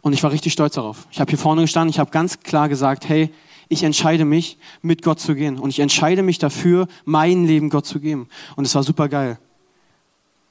Und 0.00 0.14
ich 0.14 0.24
war 0.24 0.32
richtig 0.32 0.52
stolz 0.52 0.74
darauf. 0.74 1.06
Ich 1.12 1.20
habe 1.20 1.30
hier 1.30 1.38
vorne 1.38 1.60
gestanden, 1.60 1.90
ich 1.90 2.00
habe 2.00 2.10
ganz 2.10 2.40
klar 2.40 2.68
gesagt, 2.68 3.08
hey, 3.08 3.32
ich 3.68 3.84
entscheide 3.84 4.24
mich, 4.24 4.58
mit 4.82 5.00
Gott 5.02 5.20
zu 5.20 5.36
gehen. 5.36 5.60
Und 5.60 5.70
ich 5.70 5.78
entscheide 5.78 6.24
mich 6.24 6.40
dafür, 6.40 6.88
mein 7.04 7.44
Leben 7.44 7.70
Gott 7.70 7.86
zu 7.86 8.00
geben. 8.00 8.28
Und 8.56 8.64
es 8.64 8.74
war 8.74 8.82
super 8.82 9.08
geil. 9.08 9.38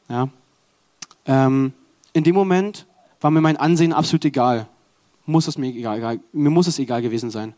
Ja. 0.08 0.30
Ähm, 1.26 1.74
in 2.14 2.24
dem 2.24 2.36
Moment 2.36 2.86
war 3.20 3.30
mir 3.30 3.42
mein 3.42 3.58
Ansehen 3.58 3.92
absolut 3.92 4.24
egal. 4.24 4.70
Muss 5.26 5.50
es 5.50 5.58
mir 5.58 5.68
egal, 5.68 5.98
egal. 5.98 6.20
Mir 6.32 6.50
muss 6.50 6.68
es 6.68 6.80
egal 6.80 7.02
gewesen 7.02 7.30
sein. 7.30 7.56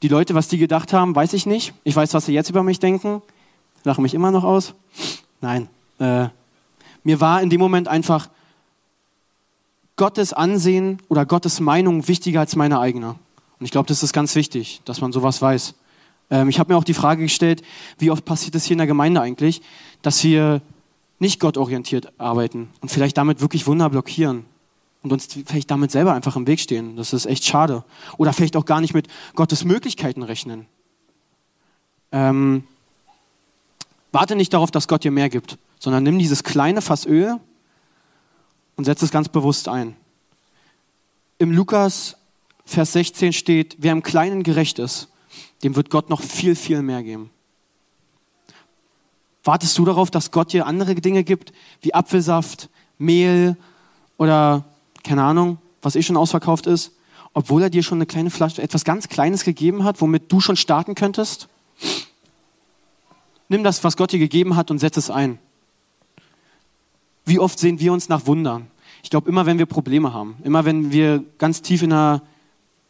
Die 0.00 0.08
Leute, 0.08 0.34
was 0.34 0.48
die 0.48 0.56
gedacht 0.56 0.94
haben, 0.94 1.14
weiß 1.14 1.34
ich 1.34 1.44
nicht. 1.44 1.74
Ich 1.84 1.94
weiß, 1.94 2.14
was 2.14 2.24
sie 2.24 2.32
jetzt 2.32 2.48
über 2.48 2.62
mich 2.62 2.80
denken. 2.80 3.20
Lachen 3.84 4.02
mich 4.02 4.14
immer 4.14 4.30
noch 4.30 4.44
aus. 4.44 4.74
Nein. 5.40 5.68
Äh, 5.98 6.28
mir 7.04 7.20
war 7.20 7.42
in 7.42 7.50
dem 7.50 7.60
Moment 7.60 7.88
einfach 7.88 8.28
Gottes 9.96 10.32
Ansehen 10.32 11.00
oder 11.08 11.26
Gottes 11.26 11.60
Meinung 11.60 12.08
wichtiger 12.08 12.40
als 12.40 12.56
meine 12.56 12.80
eigene. 12.80 13.16
Und 13.58 13.66
ich 13.66 13.70
glaube, 13.70 13.86
das 13.88 14.02
ist 14.02 14.12
ganz 14.12 14.34
wichtig, 14.34 14.80
dass 14.84 15.00
man 15.00 15.12
sowas 15.12 15.42
weiß. 15.42 15.74
Ähm, 16.30 16.48
ich 16.48 16.58
habe 16.58 16.72
mir 16.72 16.78
auch 16.78 16.84
die 16.84 16.94
Frage 16.94 17.22
gestellt, 17.22 17.62
wie 17.98 18.10
oft 18.10 18.24
passiert 18.24 18.54
es 18.54 18.64
hier 18.64 18.74
in 18.74 18.78
der 18.78 18.86
Gemeinde 18.86 19.20
eigentlich, 19.20 19.62
dass 20.00 20.22
wir 20.24 20.62
nicht 21.18 21.38
gottorientiert 21.38 22.12
arbeiten 22.18 22.70
und 22.80 22.90
vielleicht 22.90 23.16
damit 23.16 23.40
wirklich 23.40 23.66
Wunder 23.66 23.88
blockieren 23.90 24.44
und 25.02 25.12
uns 25.12 25.28
vielleicht 25.46 25.70
damit 25.70 25.90
selber 25.90 26.14
einfach 26.14 26.34
im 26.36 26.46
Weg 26.46 26.58
stehen. 26.58 26.96
Das 26.96 27.12
ist 27.12 27.26
echt 27.26 27.44
schade. 27.44 27.84
Oder 28.18 28.32
vielleicht 28.32 28.56
auch 28.56 28.64
gar 28.64 28.80
nicht 28.80 28.94
mit 28.94 29.08
Gottes 29.34 29.64
Möglichkeiten 29.64 30.22
rechnen. 30.22 30.66
Ähm, 32.10 32.64
warte 34.12 34.36
nicht 34.36 34.52
darauf, 34.52 34.70
dass 34.70 34.88
Gott 34.88 35.04
dir 35.04 35.10
mehr 35.10 35.28
gibt, 35.28 35.58
sondern 35.78 36.04
nimm 36.04 36.18
dieses 36.18 36.44
kleine 36.44 36.82
Fass 36.82 37.06
Öl 37.06 37.40
und 38.76 38.84
setz 38.84 39.02
es 39.02 39.10
ganz 39.10 39.28
bewusst 39.28 39.68
ein. 39.68 39.96
Im 41.38 41.50
Lukas 41.50 42.16
Vers 42.64 42.92
16 42.92 43.32
steht, 43.32 43.76
wer 43.78 43.92
im 43.92 44.02
Kleinen 44.02 44.44
gerecht 44.44 44.78
ist, 44.78 45.08
dem 45.64 45.74
wird 45.74 45.90
Gott 45.90 46.10
noch 46.10 46.20
viel, 46.20 46.54
viel 46.54 46.82
mehr 46.82 47.02
geben. 47.02 47.30
Wartest 49.44 49.76
du 49.76 49.84
darauf, 49.84 50.10
dass 50.10 50.30
Gott 50.30 50.52
dir 50.52 50.66
andere 50.66 50.94
Dinge 50.94 51.24
gibt, 51.24 51.52
wie 51.80 51.94
Apfelsaft, 51.94 52.68
Mehl 52.98 53.56
oder 54.16 54.64
keine 55.02 55.24
Ahnung, 55.24 55.58
was 55.80 55.96
eh 55.96 56.02
schon 56.02 56.16
ausverkauft 56.16 56.68
ist, 56.68 56.92
obwohl 57.34 57.62
er 57.62 57.70
dir 57.70 57.82
schon 57.82 57.98
eine 57.98 58.06
kleine 58.06 58.30
Flasche, 58.30 58.62
etwas 58.62 58.84
ganz 58.84 59.08
Kleines 59.08 59.42
gegeben 59.42 59.82
hat, 59.84 60.00
womit 60.00 60.30
du 60.30 60.40
schon 60.40 60.56
starten 60.56 60.94
könntest? 60.94 61.48
Nimm 63.52 63.64
das, 63.64 63.84
was 63.84 63.98
Gott 63.98 64.12
dir 64.12 64.18
gegeben 64.18 64.56
hat 64.56 64.70
und 64.70 64.78
setz 64.78 64.96
es 64.96 65.10
ein. 65.10 65.38
Wie 67.26 67.38
oft 67.38 67.58
sehen 67.58 67.80
wir 67.80 67.92
uns 67.92 68.08
nach 68.08 68.24
Wundern? 68.26 68.68
Ich 69.02 69.10
glaube, 69.10 69.28
immer 69.28 69.44
wenn 69.44 69.58
wir 69.58 69.66
Probleme 69.66 70.14
haben, 70.14 70.36
immer 70.42 70.64
wenn 70.64 70.90
wir 70.90 71.22
ganz 71.36 71.60
tief 71.60 71.82
in 71.82 71.92
einer 71.92 72.22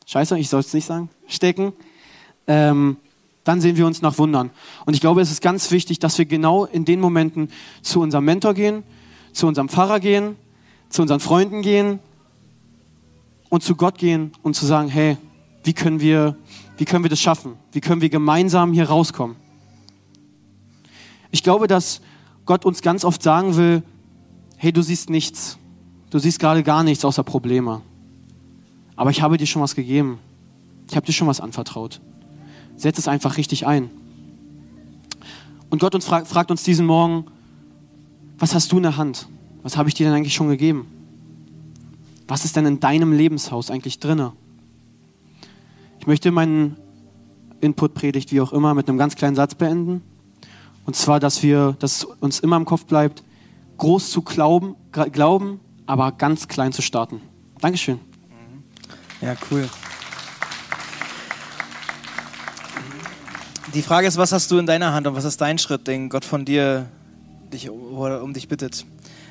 Scheiße, 0.07 0.39
ich 0.39 0.49
soll 0.49 0.61
es 0.61 0.73
nicht 0.73 0.85
sagen, 0.85 1.11
stecken, 1.27 1.73
ähm, 2.47 2.97
dann 3.43 3.61
sehen 3.61 3.77
wir 3.77 3.89
uns 3.89 4.03
nach 4.03 4.19
Wundern. 4.19 4.51
Und 4.87 4.95
ich 4.95 5.01
glaube, 5.01 5.21
es 5.21 5.33
ist 5.33 5.43
ganz 5.43 5.69
wichtig, 5.73 5.99
dass 5.99 6.17
wir 6.19 6.27
genau 6.27 6.65
in 6.65 6.85
den 6.85 7.01
Momenten 7.01 7.49
zu 7.81 8.01
unserem 8.01 8.25
Mentor 8.25 8.55
gehen, 8.55 8.85
zu 9.33 9.49
unserem 9.49 9.69
Pfarrer 9.69 9.99
gehen, 9.99 10.37
zu 10.91 11.03
unseren 11.03 11.19
Freunden 11.19 11.63
gehen 11.63 11.99
und 13.49 13.65
zu 13.65 13.75
Gott 13.75 13.99
gehen 13.99 14.31
und 14.43 14.55
zu 14.55 14.65
sagen, 14.65 14.89
hey, 14.89 15.17
wie 15.65 15.73
können 15.73 15.99
wir, 15.99 16.37
wie 16.77 16.85
können 16.85 17.05
wir 17.05 17.11
das 17.11 17.21
schaffen? 17.21 17.57
Wie 17.73 17.81
können 17.81 18.01
wir 18.01 18.11
gemeinsam 18.11 18.73
hier 18.73 18.89
rauskommen? 18.89 19.42
Ich 21.33 21.43
glaube, 21.43 21.67
dass 21.67 22.01
Gott 22.47 22.65
uns 22.65 22.83
ganz 22.83 23.05
oft 23.05 23.23
sagen 23.23 23.57
will, 23.57 23.83
hey, 24.57 24.73
du 24.73 24.83
siehst 24.83 25.11
nichts. 25.11 25.59
Du 26.11 26.21
siehst 26.21 26.39
gerade 26.39 26.63
gar 26.63 26.85
nichts 26.85 27.05
außer 27.05 27.25
Probleme. 27.25 27.81
Aber 28.95 29.11
ich 29.11 29.23
habe 29.23 29.39
dir 29.39 29.47
schon 29.47 29.63
was 29.63 29.75
gegeben. 29.75 30.19
Ich 30.89 30.95
habe 30.95 31.07
dir 31.07 31.13
schon 31.13 31.27
was 31.27 31.41
anvertraut. 31.41 32.01
Setz 32.77 32.99
es 32.99 33.09
einfach 33.09 33.39
richtig 33.39 33.67
ein. 33.67 33.91
Und 35.71 35.81
Gott 35.81 35.95
uns 35.95 36.05
fragt, 36.05 36.29
fragt 36.29 36.51
uns 36.51 36.63
diesen 36.63 36.85
Morgen, 36.85 37.25
was 38.39 38.55
hast 38.55 38.71
du 38.71 38.77
in 38.77 38.83
der 38.83 38.99
Hand? 38.99 39.27
Was 39.63 39.77
habe 39.77 39.89
ich 39.89 39.95
dir 39.95 40.07
denn 40.07 40.15
eigentlich 40.15 40.35
schon 40.35 40.49
gegeben? 40.49 40.87
Was 42.29 42.45
ist 42.45 42.57
denn 42.57 42.67
in 42.67 42.79
deinem 42.79 43.13
Lebenshaus 43.13 43.71
eigentlich 43.71 43.99
drinne? 43.99 44.33
Ich 45.99 46.07
möchte 46.07 46.31
meinen 46.31 46.77
Input-Predigt, 47.61 48.33
wie 48.33 48.41
auch 48.41 48.53
immer, 48.53 48.75
mit 48.75 48.89
einem 48.89 48.99
ganz 48.99 49.15
kleinen 49.15 49.37
Satz 49.37 49.55
beenden. 49.55 50.03
Und 50.85 50.97
zwar, 50.97 51.21
dass 51.21 51.43
wir, 51.43 51.77
dass 51.79 52.05
uns 52.05 52.41
immer 52.41 52.57
im 52.57 52.65
Kopf 52.65 52.85
bleibt, 52.87 53.23
groß 53.79 54.11
zu 54.11 54.23
glauben, 54.23 54.77
glauben, 54.91 55.61
aber 55.87 56.13
ganz 56.13 56.49
klein 56.49 56.73
zu 56.73 56.83
starten. 56.83 57.21
Dankeschön. 57.61 58.01
Ja, 59.21 59.37
cool. 59.51 59.69
Die 63.75 63.83
Frage 63.83 64.07
ist, 64.07 64.19
was 64.19 64.33
hast 64.33 64.51
du 64.51 64.59
in 64.59 64.67
deiner 64.67 64.93
Hand 64.93 65.07
und 65.07 65.15
was 65.15 65.25
ist 65.25 65.41
dein 65.41 65.59
Schritt, 65.59 65.87
den 65.87 66.09
Gott 66.11 66.25
von 66.25 66.45
dir 66.45 66.89
dich, 67.53 67.71
um 67.71 68.35
dich 68.35 68.49
bittet? 68.49 68.85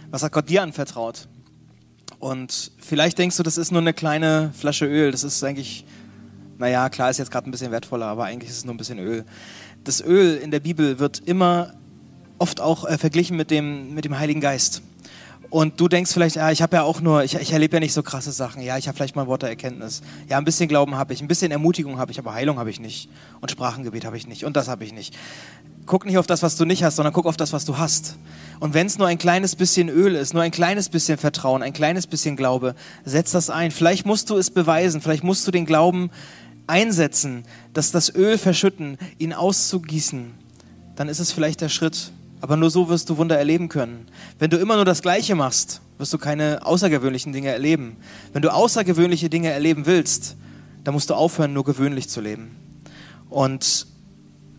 Was 0.09 0.23
hat 0.23 0.31
Gott 0.31 0.49
dir 0.49 0.63
anvertraut? 0.63 1.27
Und 2.19 2.71
vielleicht 2.79 3.17
denkst 3.17 3.37
du, 3.37 3.43
das 3.43 3.57
ist 3.57 3.71
nur 3.71 3.81
eine 3.81 3.93
kleine 3.93 4.51
Flasche 4.57 4.85
Öl. 4.85 5.11
Das 5.11 5.23
ist 5.23 5.43
eigentlich, 5.43 5.85
naja, 6.57 6.89
klar 6.89 7.09
ist 7.09 7.17
jetzt 7.17 7.31
gerade 7.31 7.49
ein 7.49 7.51
bisschen 7.51 7.71
wertvoller, 7.71 8.07
aber 8.07 8.25
eigentlich 8.25 8.49
ist 8.49 8.57
es 8.57 8.65
nur 8.65 8.73
ein 8.73 8.77
bisschen 8.77 8.99
Öl. 8.99 9.25
Das 9.83 10.03
Öl 10.03 10.37
in 10.37 10.51
der 10.51 10.59
Bibel 10.59 10.99
wird 10.99 11.19
immer 11.19 11.73
oft 12.37 12.61
auch 12.61 12.85
äh, 12.85 12.97
verglichen 12.97 13.37
mit 13.37 13.51
dem, 13.51 13.93
mit 13.93 14.05
dem 14.05 14.17
Heiligen 14.17 14.41
Geist. 14.41 14.81
Und 15.51 15.81
du 15.81 15.89
denkst 15.89 16.13
vielleicht, 16.13 16.37
ja, 16.37 16.49
ich 16.49 16.61
habe 16.61 16.77
ja 16.77 16.83
auch 16.83 17.01
nur, 17.01 17.25
ich, 17.25 17.35
ich 17.35 17.51
erlebe 17.51 17.75
ja 17.75 17.81
nicht 17.81 17.91
so 17.91 18.03
krasse 18.03 18.31
Sachen. 18.31 18.61
Ja, 18.61 18.77
ich 18.77 18.87
habe 18.87 18.95
vielleicht 18.95 19.17
mal 19.17 19.27
Worte 19.27 19.49
Erkenntnis. 19.49 20.01
Ja, 20.29 20.37
ein 20.37 20.45
bisschen 20.45 20.69
Glauben 20.69 20.95
habe 20.95 21.13
ich, 21.13 21.21
ein 21.21 21.27
bisschen 21.27 21.51
Ermutigung 21.51 21.99
habe 21.99 22.09
ich, 22.09 22.19
aber 22.19 22.33
Heilung 22.33 22.57
habe 22.57 22.69
ich 22.69 22.79
nicht. 22.79 23.09
Und 23.41 23.51
Sprachengebet 23.51 24.05
habe 24.05 24.15
ich 24.15 24.27
nicht. 24.27 24.45
Und 24.45 24.55
das 24.55 24.69
habe 24.69 24.85
ich 24.85 24.93
nicht. 24.93 25.13
Guck 25.85 26.05
nicht 26.05 26.17
auf 26.17 26.25
das, 26.25 26.41
was 26.41 26.55
du 26.55 26.63
nicht 26.63 26.85
hast, 26.85 26.95
sondern 26.95 27.11
guck 27.11 27.25
auf 27.25 27.35
das, 27.35 27.51
was 27.51 27.65
du 27.65 27.77
hast. 27.77 28.15
Und 28.61 28.73
wenn 28.73 28.87
es 28.87 28.97
nur 28.97 29.07
ein 29.07 29.17
kleines 29.17 29.57
bisschen 29.57 29.89
Öl 29.89 30.15
ist, 30.15 30.33
nur 30.33 30.41
ein 30.41 30.51
kleines 30.51 30.87
bisschen 30.87 31.17
Vertrauen, 31.17 31.63
ein 31.63 31.73
kleines 31.73 32.07
bisschen 32.07 32.37
Glaube, 32.37 32.73
setz 33.03 33.31
das 33.31 33.49
ein. 33.49 33.71
Vielleicht 33.71 34.05
musst 34.05 34.29
du 34.29 34.37
es 34.37 34.51
beweisen, 34.51 35.01
vielleicht 35.01 35.25
musst 35.25 35.45
du 35.45 35.51
den 35.51 35.65
Glauben 35.65 36.11
einsetzen, 36.67 37.43
dass 37.73 37.91
das 37.91 38.13
Öl 38.13 38.37
verschütten, 38.37 38.97
ihn 39.17 39.33
auszugießen. 39.33 40.31
Dann 40.95 41.09
ist 41.09 41.19
es 41.19 41.31
vielleicht 41.31 41.61
der 41.61 41.69
Schritt, 41.69 42.11
aber 42.41 42.57
nur 42.57 42.69
so 42.69 42.89
wirst 42.89 43.09
du 43.09 43.17
Wunder 43.17 43.37
erleben 43.37 43.69
können. 43.69 44.07
Wenn 44.39 44.49
du 44.49 44.57
immer 44.57 44.75
nur 44.75 44.85
das 44.85 45.01
Gleiche 45.01 45.35
machst, 45.35 45.81
wirst 45.97 46.13
du 46.13 46.17
keine 46.17 46.65
außergewöhnlichen 46.65 47.33
Dinge 47.33 47.49
erleben. 47.49 47.97
Wenn 48.33 48.41
du 48.41 48.53
außergewöhnliche 48.53 49.29
Dinge 49.29 49.49
erleben 49.51 49.85
willst, 49.85 50.35
dann 50.83 50.93
musst 50.93 51.09
du 51.09 51.13
aufhören, 51.13 51.53
nur 51.53 51.63
gewöhnlich 51.63 52.09
zu 52.09 52.21
leben. 52.21 52.55
Und 53.29 53.87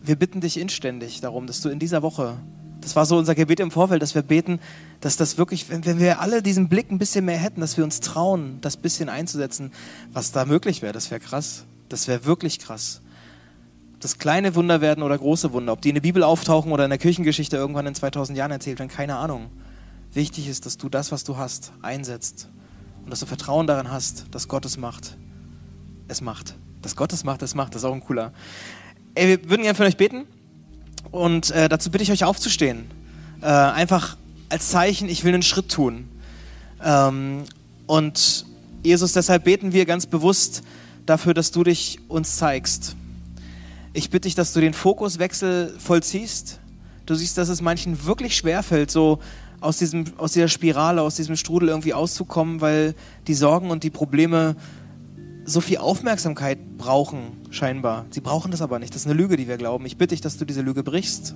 wir 0.01 0.15
bitten 0.15 0.41
dich 0.41 0.57
inständig 0.57 1.21
darum, 1.21 1.47
dass 1.47 1.61
du 1.61 1.69
in 1.69 1.79
dieser 1.79 2.01
Woche 2.01 2.37
Das 2.81 2.97
war 2.97 3.05
so 3.05 3.17
unser 3.17 3.35
Gebet 3.35 3.61
im 3.61 3.71
Vorfeld, 3.71 4.01
dass 4.01 4.13
wir 4.13 4.23
beten, 4.23 4.59
dass 4.99 5.15
das 5.15 5.37
wirklich, 5.37 5.69
wenn, 5.69 5.99
wir 5.99 6.19
alle 6.19 6.41
diesen 6.41 6.67
Blick 6.67 6.91
ein 6.91 6.97
bisschen 6.97 7.23
mehr 7.23 7.37
hätten, 7.37 7.61
dass 7.61 7.77
wir 7.77 7.85
uns 7.85 8.01
trauen, 8.01 8.57
das 8.59 8.75
bisschen 8.75 9.07
einzusetzen, 9.07 9.71
was 10.11 10.33
da 10.33 10.43
möglich 10.43 10.81
wäre. 10.81 10.91
Das 10.91 11.09
wäre 11.09 11.21
krass. 11.21 11.63
Das 11.93 12.07
wäre 12.07 12.25
wirklich 12.25 12.57
krass. 12.57 13.01
Ob 13.93 13.99
das 13.99 14.17
kleine 14.17 14.55
Wunder 14.55 14.81
werden 14.81 15.03
oder 15.03 15.15
große 15.15 15.53
Wunder, 15.53 15.73
ob 15.73 15.81
die 15.81 15.89
in 15.89 15.93
der 15.93 16.01
Bibel 16.01 16.23
auftauchen 16.23 16.71
oder 16.71 16.85
in 16.85 16.89
der 16.89 16.97
Kirchengeschichte 16.97 17.55
irgendwann 17.55 17.85
in 17.85 17.93
2000 17.93 18.35
Jahren 18.35 18.49
erzählt 18.49 18.79
werden, 18.79 18.89
keine 18.89 19.17
Ahnung. 19.17 19.51
Wichtig 20.11 20.47
ist, 20.47 20.65
dass 20.65 20.79
du 20.79 20.89
das, 20.89 21.11
was 21.11 21.23
du 21.23 21.37
hast, 21.37 21.71
einsetzt 21.83 22.49
und 23.03 23.11
dass 23.11 23.19
du 23.19 23.27
Vertrauen 23.27 23.67
daran 23.67 23.91
hast, 23.91 24.25
dass 24.31 24.47
Gott 24.47 24.65
es 24.65 24.75
macht. 24.77 25.17
Es 26.07 26.21
macht. 26.21 26.55
Dass 26.81 26.95
Gott 26.95 27.13
es 27.13 27.23
macht, 27.23 27.43
es 27.43 27.53
macht. 27.53 27.75
Das 27.75 27.83
ist 27.83 27.85
auch 27.85 27.93
ein 27.93 28.03
cooler. 28.03 28.33
Ey, 29.13 29.27
wir 29.27 29.49
würden 29.51 29.61
gerne 29.61 29.75
für 29.75 29.83
euch 29.83 29.97
beten. 29.97 30.25
Und 31.11 31.51
äh, 31.51 31.69
dazu 31.69 31.91
bitte 31.91 32.03
ich 32.03 32.11
euch 32.11 32.23
aufzustehen. 32.23 32.85
Äh, 33.41 33.45
einfach 33.45 34.17
als 34.49 34.69
Zeichen, 34.69 35.09
ich 35.09 35.23
will 35.23 35.35
einen 35.35 35.43
Schritt 35.43 35.69
tun. 35.69 36.09
Ähm, 36.83 37.43
und 37.85 38.47
Jesus, 38.81 39.13
deshalb 39.13 39.43
beten 39.43 39.73
wir 39.73 39.85
ganz 39.85 40.07
bewusst 40.07 40.63
dafür, 41.05 41.33
dass 41.33 41.51
du 41.51 41.63
dich 41.63 41.99
uns 42.07 42.37
zeigst. 42.37 42.95
Ich 43.93 44.09
bitte 44.09 44.27
dich, 44.27 44.35
dass 44.35 44.53
du 44.53 44.61
den 44.61 44.73
Fokuswechsel 44.73 45.75
vollziehst. 45.77 46.59
Du 47.05 47.15
siehst, 47.15 47.37
dass 47.37 47.49
es 47.49 47.61
manchen 47.61 48.05
wirklich 48.05 48.35
schwerfällt, 48.35 48.89
so 48.89 49.19
aus, 49.61 49.77
diesem, 49.77 50.05
aus 50.17 50.33
dieser 50.33 50.47
Spirale, 50.47 51.01
aus 51.01 51.15
diesem 51.15 51.35
Strudel 51.35 51.69
irgendwie 51.69 51.93
auszukommen, 51.93 52.61
weil 52.61 52.95
die 53.27 53.33
Sorgen 53.33 53.69
und 53.69 53.83
die 53.83 53.89
Probleme 53.89 54.55
so 55.45 55.61
viel 55.61 55.77
Aufmerksamkeit 55.77 56.77
brauchen, 56.77 57.41
scheinbar. 57.49 58.05
Sie 58.11 58.21
brauchen 58.21 58.51
das 58.51 58.61
aber 58.61 58.79
nicht. 58.79 58.93
Das 58.93 59.01
ist 59.01 59.07
eine 59.07 59.15
Lüge, 59.15 59.37
die 59.37 59.47
wir 59.47 59.57
glauben. 59.57 59.85
Ich 59.85 59.97
bitte 59.97 60.15
dich, 60.15 60.21
dass 60.21 60.37
du 60.37 60.45
diese 60.45 60.61
Lüge 60.61 60.83
brichst 60.83 61.35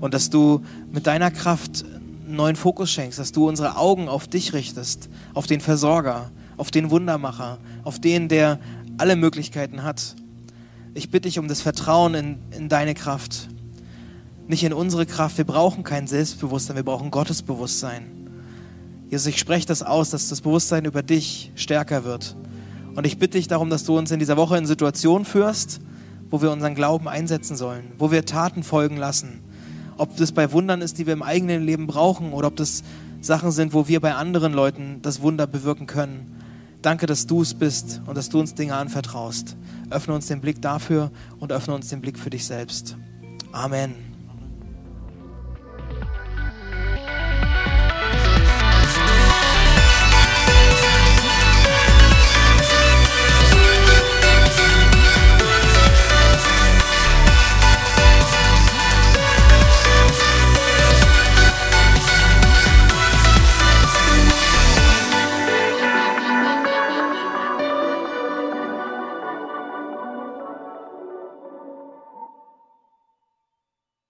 und 0.00 0.14
dass 0.14 0.30
du 0.30 0.62
mit 0.90 1.06
deiner 1.06 1.30
Kraft 1.30 1.84
einen 1.84 2.36
neuen 2.36 2.56
Fokus 2.56 2.90
schenkst, 2.90 3.18
dass 3.18 3.32
du 3.32 3.48
unsere 3.48 3.76
Augen 3.76 4.08
auf 4.08 4.26
dich 4.26 4.52
richtest, 4.52 5.08
auf 5.32 5.46
den 5.46 5.60
Versorger, 5.60 6.30
auf 6.56 6.70
den 6.70 6.90
Wundermacher, 6.90 7.58
auf 7.84 8.00
den, 8.00 8.28
der 8.28 8.58
alle 8.98 9.16
Möglichkeiten 9.16 9.82
hat. 9.82 10.14
Ich 10.94 11.10
bitte 11.10 11.28
dich 11.28 11.38
um 11.38 11.48
das 11.48 11.60
Vertrauen 11.60 12.14
in, 12.14 12.38
in 12.50 12.68
deine 12.68 12.94
Kraft, 12.94 13.48
nicht 14.48 14.64
in 14.64 14.72
unsere 14.72 15.06
Kraft. 15.06 15.38
Wir 15.38 15.44
brauchen 15.44 15.84
kein 15.84 16.06
Selbstbewusstsein, 16.06 16.76
wir 16.76 16.84
brauchen 16.84 17.10
Gottes 17.10 17.42
Bewusstsein. 17.42 18.06
Jesus, 19.10 19.26
ich 19.26 19.38
spreche 19.38 19.66
das 19.66 19.82
aus, 19.82 20.10
dass 20.10 20.28
das 20.28 20.40
Bewusstsein 20.40 20.84
über 20.84 21.02
dich 21.02 21.52
stärker 21.54 22.04
wird 22.04 22.36
und 22.96 23.06
ich 23.06 23.18
bitte 23.18 23.36
dich 23.36 23.46
darum, 23.46 23.68
dass 23.68 23.84
du 23.84 23.96
uns 23.96 24.10
in 24.10 24.18
dieser 24.18 24.38
Woche 24.38 24.56
in 24.56 24.64
Situationen 24.64 25.26
führst, 25.26 25.80
wo 26.30 26.40
wir 26.40 26.50
unseren 26.50 26.74
Glauben 26.74 27.08
einsetzen 27.08 27.54
sollen, 27.54 27.92
wo 27.98 28.10
wir 28.10 28.24
Taten 28.24 28.62
folgen 28.62 28.96
lassen. 28.96 29.40
Ob 29.98 30.16
das 30.16 30.32
bei 30.32 30.50
Wundern 30.50 30.80
ist, 30.80 30.98
die 30.98 31.06
wir 31.06 31.12
im 31.12 31.22
eigenen 31.22 31.62
Leben 31.62 31.86
brauchen, 31.86 32.32
oder 32.32 32.48
ob 32.48 32.56
das 32.56 32.82
Sachen 33.20 33.50
sind, 33.50 33.74
wo 33.74 33.86
wir 33.86 34.00
bei 34.00 34.14
anderen 34.14 34.54
Leuten 34.54 35.00
das 35.02 35.20
Wunder 35.20 35.46
bewirken 35.46 35.86
können. 35.86 36.40
Danke, 36.82 37.06
dass 37.06 37.26
du 37.26 37.42
es 37.42 37.54
bist 37.54 38.00
und 38.06 38.16
dass 38.16 38.28
du 38.28 38.38
uns 38.38 38.54
Dinge 38.54 38.74
anvertraust. 38.74 39.56
Öffne 39.90 40.14
uns 40.14 40.26
den 40.26 40.40
Blick 40.40 40.62
dafür 40.62 41.10
und 41.38 41.52
öffne 41.52 41.74
uns 41.74 41.88
den 41.88 42.00
Blick 42.00 42.18
für 42.18 42.30
dich 42.30 42.44
selbst. 42.44 42.96
Amen. 43.52 44.05